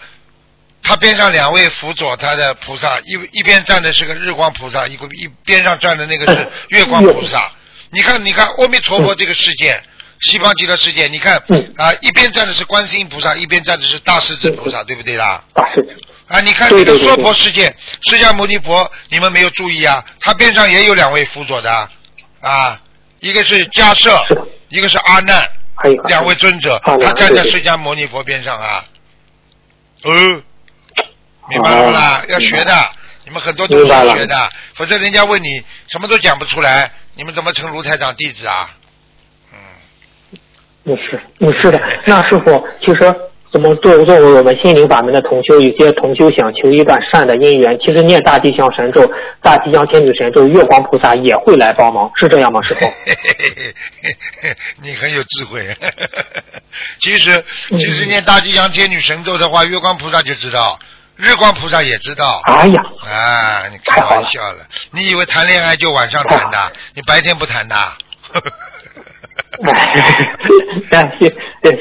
[0.82, 7.50] 他边上两位辅佐他的菩萨，一一边站的是个日光菩萨，一个一边上站的那个是月光菩萨。
[7.90, 9.80] 你看，你看，阿弥陀佛这个世界，
[10.20, 11.36] 西方极乐世界，你看
[11.76, 15.42] 啊，一边站的是观世音菩萨，一边站的是大势至菩萨，对不对啦？
[15.54, 15.96] 大势至。
[16.28, 20.04] 啊，你看这个娑婆世界，释迦牟尼佛，你们没有注意啊？
[20.20, 21.88] 他边上也有两位辅佐的啊
[22.40, 22.80] 啊，
[23.20, 24.10] 一个是迦摄，
[24.68, 25.48] 一个是阿难，
[26.08, 28.84] 两位尊者，他站在释迦牟尼佛边上啊。
[30.04, 30.42] 嗯，
[31.48, 32.24] 明白了不啦？
[32.28, 32.90] 要学的，
[33.24, 38.70] 你们很多都是要学的，否则人家问你什么都讲不出来，你们怎么成卢台长弟子啊？
[40.86, 41.80] 嗯，是，嗯是的。
[42.04, 43.14] 那师傅，其实
[43.52, 49.10] 怎么作作为我们心灵法门的同修，有些同修想求一段善的姻缘，其实念大吉祥神咒、
[49.42, 52.84] 大吉祥天女神咒，月光菩萨也会来帮忙，是这样吗，师傅？
[54.82, 55.66] 你很有智慧。
[57.00, 60.78] 其实，其实念大吉祥天女神咒的话，月光菩萨就知道，
[61.16, 62.40] 日光菩萨也知道。
[62.44, 64.58] 哎呀，啊，你开玩笑了？
[64.92, 66.72] 你以为谈恋爱就晚上谈的？
[66.94, 67.74] 你白天不谈的？
[70.90, 71.28] 哎，谢，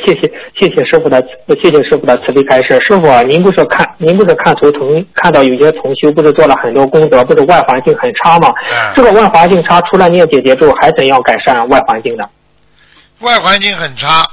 [0.06, 1.22] 谢谢谢谢师傅的
[1.62, 2.78] 谢谢师傅的慈悲开示。
[2.86, 8.51] 师傅，您不是看您不是看图腾看到有些同修不是做了很多功德，不是外环境很差吗？
[8.95, 12.26] 这个外环境差，除了念姐姐咒，还怎样改善外环境呢？
[13.20, 14.30] 外环境很差，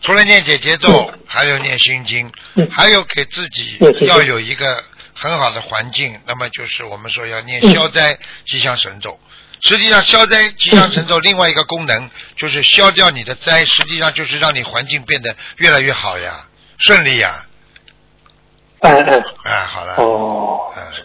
[0.00, 2.30] 除了念姐姐咒，还有念心经，
[2.70, 4.66] 还有给自己要有一个
[5.14, 6.18] 很好的环境。
[6.26, 9.18] 那么就是我们说要念消灾吉祥神咒。
[9.60, 16.46] 实际上，消灾吉祥神咒另外一个功能 就是消掉你的灾，实际上就是让你环境变得越来越好呀，
[16.78, 17.32] 顺利呀。
[18.80, 19.24] 嗯嗯。
[19.44, 19.94] 哎，好了。
[19.96, 20.60] 哦。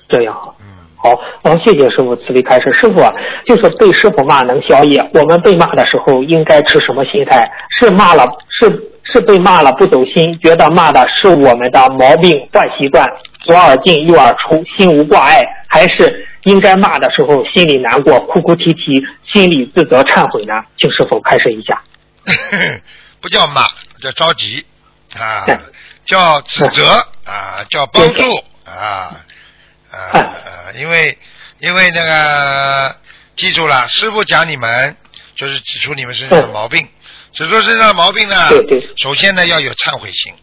[0.08, 0.36] 这样。
[0.60, 0.66] 嗯。
[0.96, 1.12] 好，
[1.44, 2.70] 哦，谢谢师傅慈悲开示。
[2.80, 3.12] 师傅啊，
[3.46, 7.52] 就是被师傅骂能消业，我们被骂的时候应该持什么心态？
[7.78, 8.70] 是骂了，是
[9.04, 13.06] 是被骂了不走心，觉得骂的是我们的毛病坏习惯，
[13.42, 16.26] 左耳进右耳出，心无挂碍，还是？
[16.44, 18.82] 应该骂的时候心里难过，哭哭啼啼，
[19.26, 20.54] 心里自责忏悔呢？
[20.78, 21.82] 请师傅开示一下。
[23.22, 23.68] 不叫骂，
[24.02, 24.66] 叫着急
[25.18, 25.46] 啊，
[26.06, 26.86] 叫指责
[27.26, 28.22] 啊，叫帮助
[28.66, 29.24] 啊
[29.90, 30.36] 啊，
[30.76, 31.18] 因为
[31.60, 32.96] 因为那个
[33.38, 34.98] 记住了，师傅讲你们
[35.36, 36.86] 就是指出你们身上的毛病，
[37.32, 38.36] 指出身上的毛病呢，
[38.98, 40.34] 首先呢要有忏悔心，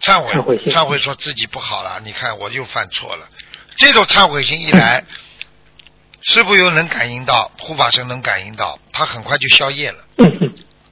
[0.00, 3.28] 忏悔忏悔说自己不好了，你看我又犯错了。
[3.76, 5.04] 这种忏悔心一来，
[6.22, 10.04] 师傅又能感应到，护法神能感应到，他很快就消业了。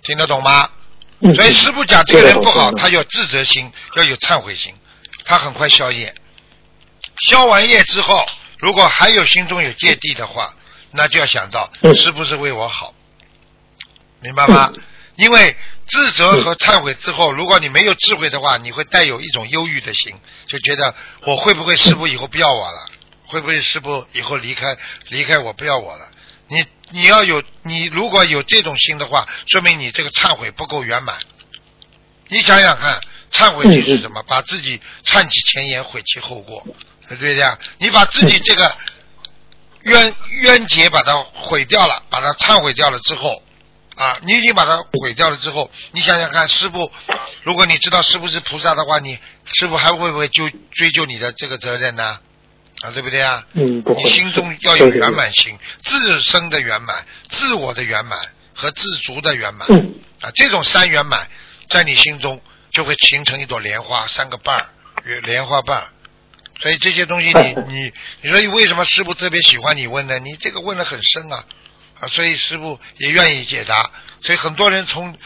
[0.03, 0.71] 听得懂吗？
[1.35, 4.75] 所以师傅讲这个人不好，他要自责心，要有忏悔心，
[5.25, 6.15] 他很快消业。
[7.29, 8.25] 消完业之后，
[8.59, 10.55] 如果还有心中有芥蒂的话，
[10.93, 12.95] 那就要想到是不是为我好，
[14.21, 14.73] 明白吗？
[15.17, 15.57] 因为
[15.89, 20.15] 自责和忏悔之后，如果你没有智慧的话，你会带有一种忧郁的心，
[20.47, 22.91] 就觉得我会不会师傅以后不要我了？
[23.27, 24.77] 会不会师傅以后离开
[25.09, 26.09] 离开我不要我了？
[26.49, 31.19] 你你要有你如果有这种心的话，说明你这个忏悔不够圆满。
[32.29, 33.01] 你想想看，
[33.33, 34.23] 忏悔就是什么？
[34.25, 36.67] 把自己忏其前言，悔其后过，
[37.07, 37.59] 对不对呀？
[37.79, 38.77] 你把自己这个
[39.83, 43.43] 冤冤结把它毁掉了，把它忏悔掉了之后。
[43.99, 46.93] 啊，你已经把它毁掉了之后，你想想看，师傅，
[47.43, 52.21] 如果你知道师傅是菩萨的话，你师傅还会不会就追究你的这个责任呢？
[52.81, 53.45] 啊，对不对啊？
[53.55, 58.21] 嗯，你心中要有圆满心，自身的圆满、自我的圆满
[58.55, 59.67] 和自足的圆满。
[59.69, 59.95] 嗯。
[60.21, 61.29] 啊，这种三圆满
[61.69, 62.41] 在你心中
[62.71, 64.69] 就会形成一朵莲花，三个瓣儿，
[65.25, 65.89] 莲花瓣。
[66.61, 67.93] 所以这些东西， 你你
[68.23, 70.21] 你说为什么师傅特别喜欢你问呢？
[70.21, 71.45] 你这个问的很深啊。
[72.01, 73.91] 啊，所以师傅也愿意解答，
[74.21, 75.17] 所以很多人从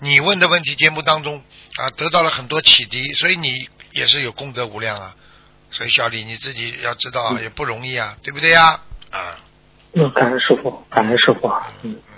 [0.00, 1.42] 你问的问题节目当中
[1.76, 5.14] 啊，得到了很多启迪，所以你也是有功德无量啊。
[5.70, 8.80] 所以小李你自己要知道也不容易啊，对不对呀？
[9.10, 9.38] 啊。
[9.94, 11.48] 嗯，感恩师傅，感恩师傅。
[11.82, 12.14] 嗯嗯。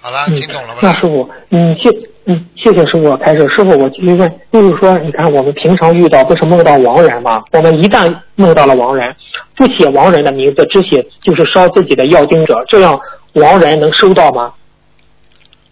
[0.00, 0.80] 好了，听懂了吗？
[0.82, 1.90] 那师傅，嗯，谢
[2.24, 3.48] 嗯，谢谢师傅开始。
[3.48, 7.42] 师傅，我继续问，就是说，你看我们平常遇到不是梦到亡人吗？
[7.52, 9.14] 我们一旦梦到了亡人。
[9.54, 12.98] 不写亡人的名字，只写就是烧自己的药经者，这样
[13.34, 14.52] 亡人能收到吗？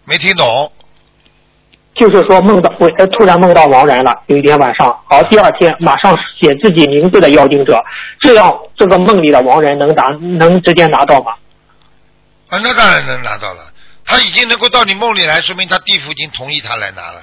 [0.05, 0.45] 没听懂。
[1.95, 7.81] 就是说梦到我突然梦到亡人了，有一天晚上，好，第二天马上写自己名字的药经者，
[8.19, 11.33] 这样这个梦里的亡人能拿能直接拿到吗？
[12.49, 13.70] 啊，那当然能拿到了，
[14.05, 17.21] 他已经能够到你梦里来，说明他地府已经同意他来拿了。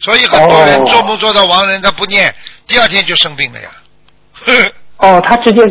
[0.00, 2.34] 所以很多人做梦做到亡人，他不念，
[2.66, 3.70] 第二天就生病了呀。
[4.98, 5.62] 哦，他直接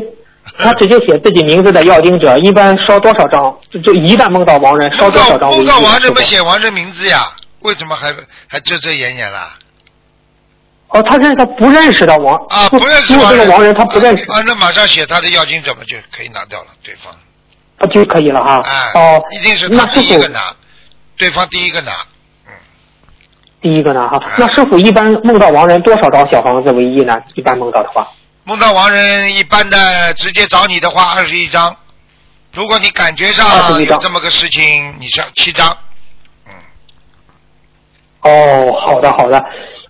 [0.58, 3.58] 他直接写自己名字的要经者，一般烧多少张？
[3.84, 5.50] 就一旦梦到亡人，烧多少张？
[5.52, 7.32] 梦到亡人不写亡人名字呀？
[7.60, 8.14] 为什么还
[8.48, 9.58] 还遮遮掩掩啦？
[10.89, 17.14] 哦，他认他不认识的亡啊，不认识这个亡人，他不认识啊，那马上写他的要经者嘛，就可以拿掉了，对方
[17.78, 18.62] 啊就可以了哈。
[18.66, 20.40] 哎，哦，一定是他第一个拿，
[21.18, 21.92] 对方第一个拿，
[22.48, 22.54] 嗯，
[23.62, 24.22] 第一个拿哈。
[24.38, 27.16] 那师傅一般梦到亡人多少张小房子为宜呢？
[27.36, 28.08] 一般梦到的话。
[28.44, 31.76] 梦到亡人，一般的直接找你的话，二十一张。
[32.54, 33.46] 如果你感觉上
[33.84, 35.68] 有这么个事情，你上七张。
[36.48, 36.54] 嗯。
[38.22, 39.38] 哦，好的好的，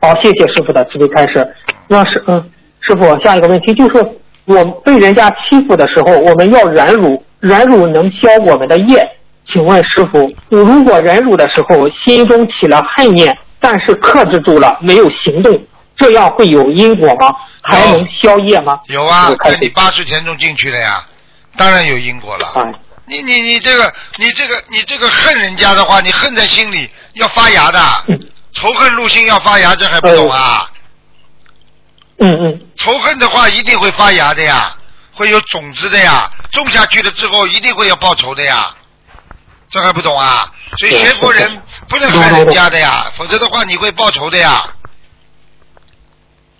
[0.02, 1.56] 好，谢谢师傅的慈悲开示。
[1.88, 9.10] 那是嗯，师傅下一个问题就是，我被人家欺负的时候，我们要忍辱，忍辱能消我们的业。
[9.52, 15.58] 请问师傅，如果忍辱的时候心中起了恨念，但是克制住了，没有行动，
[15.96, 17.34] 这样会有因果吗？
[17.62, 18.80] 还能消业吗？
[18.88, 21.02] 有啊，在你八十天中进去了呀，
[21.56, 22.48] 当然有因果了。
[23.06, 27.80] 你你你这个你这个你这个恨人家的话，你恨在心里要发芽的，
[28.52, 30.70] 仇恨入心要发芽，这还不懂啊？
[32.18, 32.62] 嗯嗯。
[32.76, 34.76] 仇恨的话一定会发芽的呀，
[35.18, 38.74] 会有种子的呀，种下去了之后一定会有报仇的呀，
[39.70, 40.52] 这还不懂啊？
[40.78, 44.64] 所以学佛人不能害人家的呀，否则的话你会报仇的呀。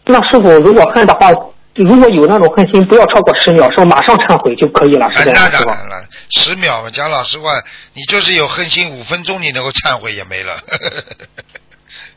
[0.06, 1.30] 那师傅，如果恨的话，
[1.76, 7.52] 如果有那种恨心，不要超过十秒，说马上忏悔就可以了，是这样那当然了，十秒嘛，讲老实话，
[7.94, 10.60] 你就是有恨心，五分钟你能够忏悔也没了。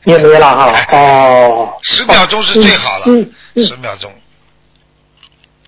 [0.05, 1.77] 也没了哈， 哦。
[1.83, 3.05] 十秒钟是最好了，
[3.63, 4.11] 十秒钟。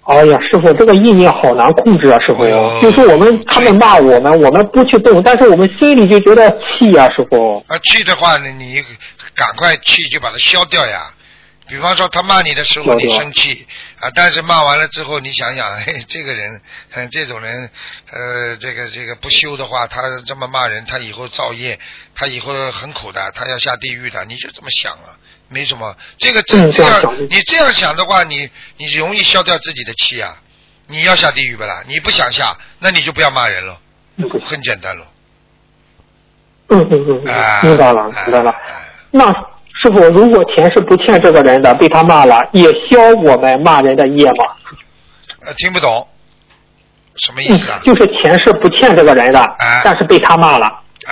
[0.06, 2.46] 哎呀，师傅，这个意念好难控制啊，师傅。
[2.82, 7.64] 就是我们他们骂我们，我们不去动，但是我们心里就觉得气呀、师傅。
[7.68, 8.84] 啊，气的话呢，你
[9.34, 11.14] 赶快气就把它消掉呀。
[11.66, 13.66] 比方说他骂你的时候，你生气
[14.02, 17.70] 啊，但是骂完了之后，你想想， 嘿，这个人，嗯，这种人，
[18.12, 21.80] 呃，这个这个不修的话，他这么骂人，他以后造业，
[22.14, 25.16] 他以后很苦的，他要下地狱的，你就这么想啊，
[25.54, 25.96] 没什么。
[26.18, 30.36] 这个这嗯这样你这样想的话，你你容易消掉自己的气啊。
[30.88, 31.82] 你要下地狱不啦？
[31.88, 33.80] 你不想下，那你就不要骂人了，
[34.46, 35.06] 很简单了。
[36.68, 38.54] 嗯嗯嗯明白了，明白了。
[39.12, 44.46] 那师傅，如果前世不欠这个人的，被他骂了，也消我们骂人的业吗？
[45.46, 46.06] 呃，听不懂，
[47.16, 50.70] 什么意嗯思啊？，就是前世不欠这个人的，但是被他骂了，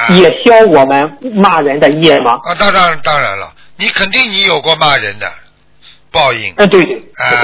[0.09, 2.33] 也消我们骂人的业吗？
[2.43, 5.27] 啊，当然当然了，你肯定你有过骂人的
[6.11, 6.53] 报应。
[6.57, 6.97] 哎，对对。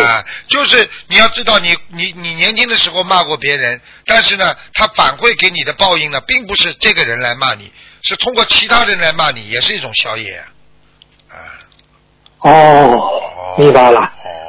[0.06, 7.72] 啊，就是你要知道你，你你年轻的时候骂过别人，但是呢，他反馈给你的报应呢，并不是这个人来骂你，
[8.04, 10.40] 是通过其他人来骂你，也是一种消业。
[12.42, 12.96] 哦，
[13.58, 14.00] 明白了。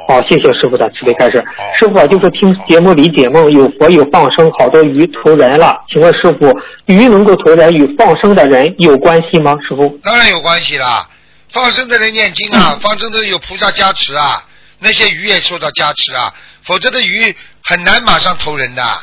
[0.07, 1.43] 哦，谢谢师傅的慈悲开示。
[1.79, 5.79] 师傅啊，就是听节目里解梦，有佛有放生，好多鱼投人了。
[5.91, 6.51] 请问师傅，
[6.85, 9.55] 鱼能够投人与放生的人有关系吗？
[9.67, 9.99] 师傅？
[10.03, 11.07] 当然有关系啦，
[11.51, 14.45] 放生的人念经啊，放生的有菩萨加持啊，
[14.79, 16.33] 那些鱼也受到加持啊，
[16.63, 19.01] 否则的鱼很难马上投人的，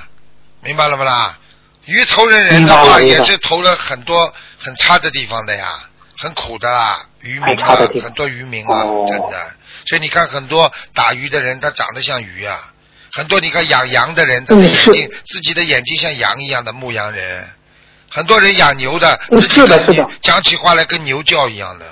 [0.62, 1.38] 明白了不啦？
[1.86, 5.80] 鱼投人人的话，也是投了很多很差的地方的呀，
[6.18, 9.55] 很苦的啦，渔民啊很多渔民啊，真的。
[9.88, 12.57] 所以你看，很多打鱼的人，他长得像鱼啊；
[13.12, 17.44] 很多你看养羊的人，他的眼睛、自己的眼睛像羊一样的牧羊人；
[18.11, 21.86] 很多人养牛的，嗯自己的讲起话来跟牛叫一样的。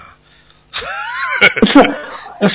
[1.72, 1.83] 是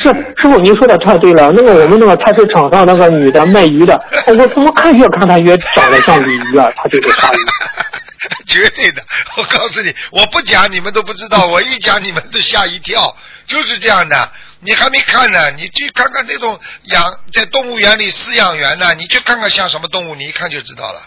[0.01, 1.51] 是，师傅您说的太对了。
[1.55, 3.95] 那个我们那个菜市场上那个女的卖鱼的，
[4.27, 6.69] 哦我怎么看越看她越长得像鲤鱼啊？
[6.75, 7.37] 她就是鲨鱼。
[8.45, 9.01] 绝对的，
[9.37, 13.15] 我告诉你，我不讲你们都不知道，我一讲你们都吓一跳，
[13.47, 14.31] 就是这样的。
[14.59, 20.99] 你还没看呢，你去看看那种养在动物园里饲养员呢，你去看看像什么动物，你一看就知道了，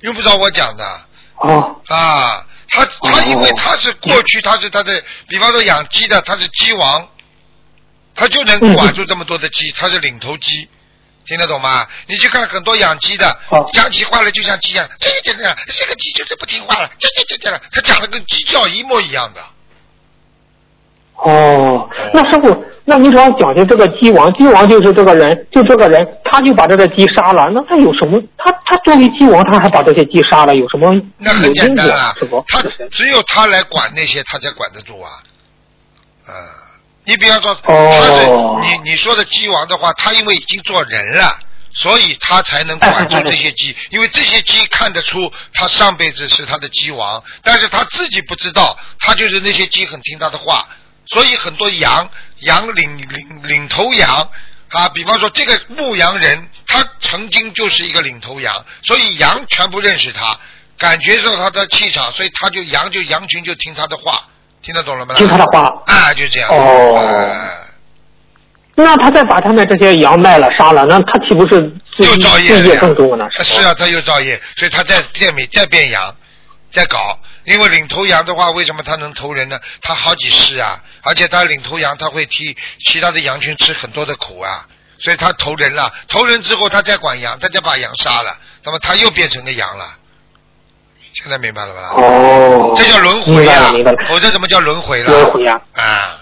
[0.00, 0.84] 用不着我讲的。
[1.36, 1.76] 哦。
[1.88, 7.08] 啊，他他因为他是过去他是他的，比方说养鸡的，他是鸡王，
[8.14, 10.68] 他就能管住这么多的鸡，他是领头鸡。
[11.26, 11.84] 听得懂吗？
[12.06, 13.36] 你去看很多养鸡的，
[13.72, 19.44] 讲起话来就像鸡一样，这个这样这个鸡就是不听话了，这这这这，他讲的跟鸡叫一模一样的。
[21.16, 28.20] 哦，那师傅，那你主要讲的这个鸡王，鸡王就是这个人，就这个人，他就把这个鸡杀了，那他有什么？
[28.36, 30.92] 他他作为鸡王，他还把这些鸡杀了，有什么？
[31.18, 32.60] 那很简单啊师傅，他
[32.90, 35.10] 只有他来管那些，他才管得住啊。
[36.26, 36.32] 啊、
[37.04, 38.26] 你比方说，他是
[38.62, 41.38] 你你说的鸡王的话，他因为已经做人了，
[41.72, 50.66] 所以他才能管住这些鸡，因为这些鸡看得出他上辈子是他的鸡王，但是他自己不知道，他就是那些鸡很听他的话，
[51.06, 52.08] 所以很多羊
[52.40, 54.28] 羊领领领头羊
[54.70, 58.52] 啊，比方说这个牧羊人，他曾经就是一个领头羊，
[58.82, 60.36] 所以羊全部认识他，
[60.76, 64.24] 感觉到他的气场，所以他就羊就羊群就听他的话，
[64.62, 65.14] 听得懂了吗？
[65.14, 66.50] 听他的话啊，就这样。
[66.50, 67.48] 哦。
[68.74, 71.62] 那他再把他们这些羊卖了杀了，那他岂不是
[71.96, 73.26] 罪又造业更多呢？
[73.42, 76.14] 是啊，他又造业，所以他在变美再变羊，
[76.72, 77.18] 再搞。
[77.46, 79.58] 因为领头羊的话，为什么他能投人呢？
[79.80, 84.66] 他好几世啊，而且他领头羊，他会替其他的羊群吃很多的苦啊，
[84.98, 85.92] 所以他投人了。
[86.08, 89.96] 投人之后，他再管羊，他再把羊杀了，那么他又变成个羊了。
[91.14, 91.92] 现在明白了吧？
[91.96, 93.72] 哦，这叫轮回啊
[94.08, 95.10] 否则怎么叫轮回了？
[95.10, 95.58] 轮回啊！
[95.74, 96.18] 啊，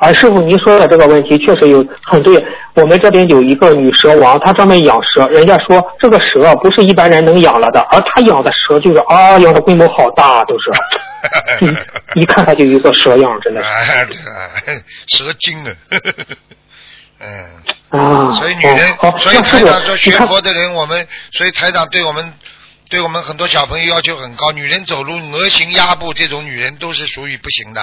[0.00, 2.42] 啊，师傅，您说的这个问题确实有很对。
[2.74, 11.68] 我们这边有一个女蛇王，她专门养蛇，人家说这个蛇不是一般人能养了的，而她养的蛇就是啊，养的规模好大，都是，一
[12.22, 15.18] 一看她就有一个蛇样，真的是。
[15.18, 15.70] 蛇精啊，
[17.20, 17.98] 嗯。
[18.00, 22.32] 啊，所以女人，好，所以台长说，学佛的人，我们所以台长对我们
[22.88, 24.50] 对我们很多小朋友要求很高。
[24.52, 27.82] 女人走路鹅行鸭步，这种女人都是属于不行的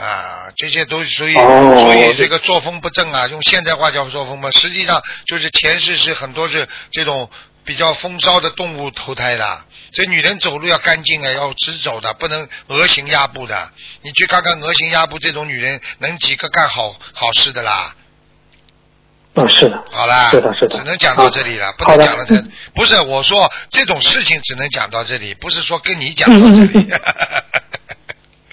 [0.00, 3.26] 啊，这些都属于哦所以这个作风不正啊。
[3.26, 7.28] 用现代话叫作风嘛，实际上就是前世是很多是这种
[7.64, 9.60] 比较风骚的动物投胎的。
[9.92, 13.70] 所以女人走路要干净啊，要直走的，不能鹅形鸭步的。
[14.00, 17.94] 你去看看鹅形鸭步这种女人，能几个干好好事的啦？
[19.34, 22.42] 嗯，是的，好啦，是的，是的，只能讲到这里了，不能讲了这。
[22.74, 26.88] 不是我说这种事情只能讲到这里，不是说跟你讲到这里。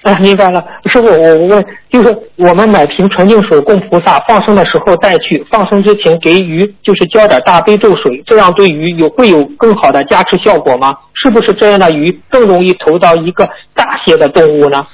[0.07, 10.95] 啊，明白了，师傅，我我问，就是我们买瓶纯净水供菩萨，放生的时候带去，放生之前给鱼就是浇点大悲咒水，这样对鱼有会有更好的加持效果吗？
[11.21, 14.87] 是不是这样的鱼更容易投到一个大些的动物呢？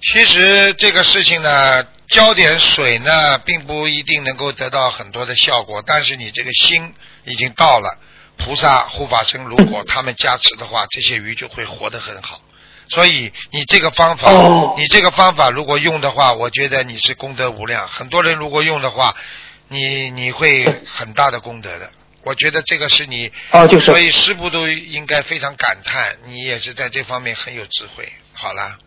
[0.00, 1.48] 其实这个事情呢，
[2.08, 3.10] 浇点水呢，
[3.44, 6.94] 并不一定能够得到很多的效果，但是你这个心
[7.24, 7.98] 已经到了，
[8.36, 12.38] 菩萨护法神如果 他们加持的话，这些鱼就会活得很好。
[12.88, 17.86] 所以你这个方法，哦你这个方法如果用的话，我觉得你是功德无量。
[17.88, 19.14] 很多人如果用的话，
[19.68, 21.90] 你你会很大的功德的。
[22.22, 28.12] 我觉得这个是你，哦就是所以师傅都应该非常感叹，你也是在这方面很有智慧。
[28.32, 28.78] 好啦。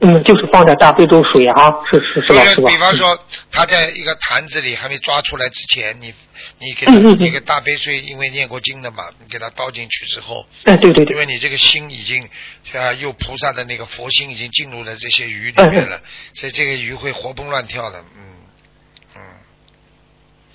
[0.00, 2.44] 嗯，就是放点大悲咒水啊，是是是吧？
[2.44, 2.70] 就是是吧？
[2.70, 3.18] 比方说，
[3.50, 6.14] 他在一个坛子里还没抓出来之前，你
[6.60, 12.28] 你给那个大悲水，因为念过经的嘛，你给他倒进去之后，哎，对对对，因为你这个心已经
[12.74, 16.00] 啊，有菩萨的那个佛心已经进入了这些鱼里面了，
[16.34, 18.36] 所以这个鱼会活蹦乱跳的，嗯
[19.16, 19.20] 嗯，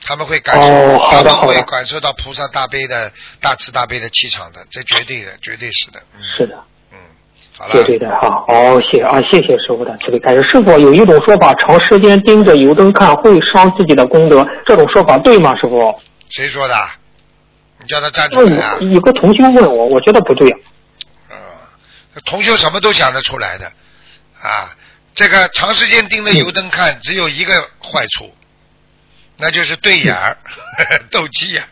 [0.01, 6.63] 他们会感受，哦他们会感受到菩萨大悲的大慈大悲的气场的，这绝对的，绝对是的，嗯，是的。
[7.57, 10.41] 好了，对对对，好，哦，谢啊，谢谢师傅的慈悲开示。
[10.43, 15.55] 师傅有一种说法，长时间盯着油灯看会伤自己的功德，这种说法对吗？
[15.55, 15.93] 师傅？
[16.29, 16.75] 谁说的？
[17.79, 18.77] 你叫他站出来啊！
[18.79, 20.49] 我有个同学问我，我觉得不对。
[20.49, 20.55] 啊。
[22.15, 23.65] 嗯同学什么都想得出来的
[24.41, 24.69] 啊！
[25.15, 28.31] 这个长时间盯着油灯看，只有一个坏处，
[29.37, 30.37] 那就是对眼儿，
[31.11, 31.67] 斗鸡眼儿。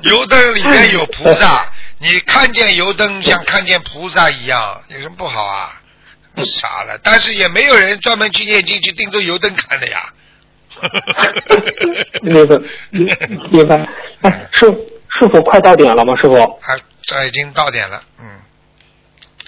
[0.02, 1.66] 油灯里面有菩萨，
[1.98, 5.80] 你看见油灯像看见菩萨一样，有什么不好啊？
[6.44, 10.12] 傻了，但是也没有人专门去念经去盯着油灯看的呀。
[12.20, 12.56] 明白，
[13.50, 13.88] 明白。
[14.20, 14.66] 哎，师
[15.18, 16.14] 师傅快到点了吗？
[16.20, 16.34] 师傅？
[16.34, 18.26] 啊，这已经到点了，嗯。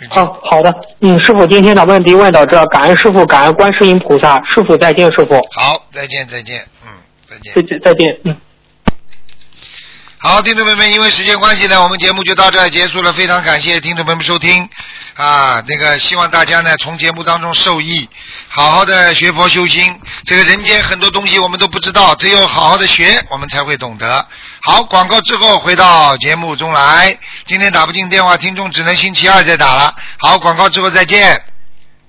[0.08, 5.34] 好好的，嗯，师傅今天的问题问到这，感恩师傅，感恩观世音菩萨，师傅再见，师傅。
[5.50, 6.88] 好，再见，再见，嗯，
[7.26, 7.52] 再见。
[7.54, 8.40] 再见，再见，嗯。
[10.20, 13.12] 好，听众朋友们，因为时间关系呢，我们节目就到这儿结束了。
[13.12, 14.68] 非常感谢听众朋友们收听
[15.14, 18.08] 啊，那个希望大家呢从节目当中受益，
[18.48, 19.96] 好好的学佛修心。
[20.24, 24.26] 这个人间很多东西我们都不知道，只有好好的学，我们才会懂得。
[24.62, 27.16] 好，广告之后回到节目中来。
[27.46, 29.94] 今天打不进电话，听众只能星期二再打了。
[30.18, 31.40] 好，广告之后再见。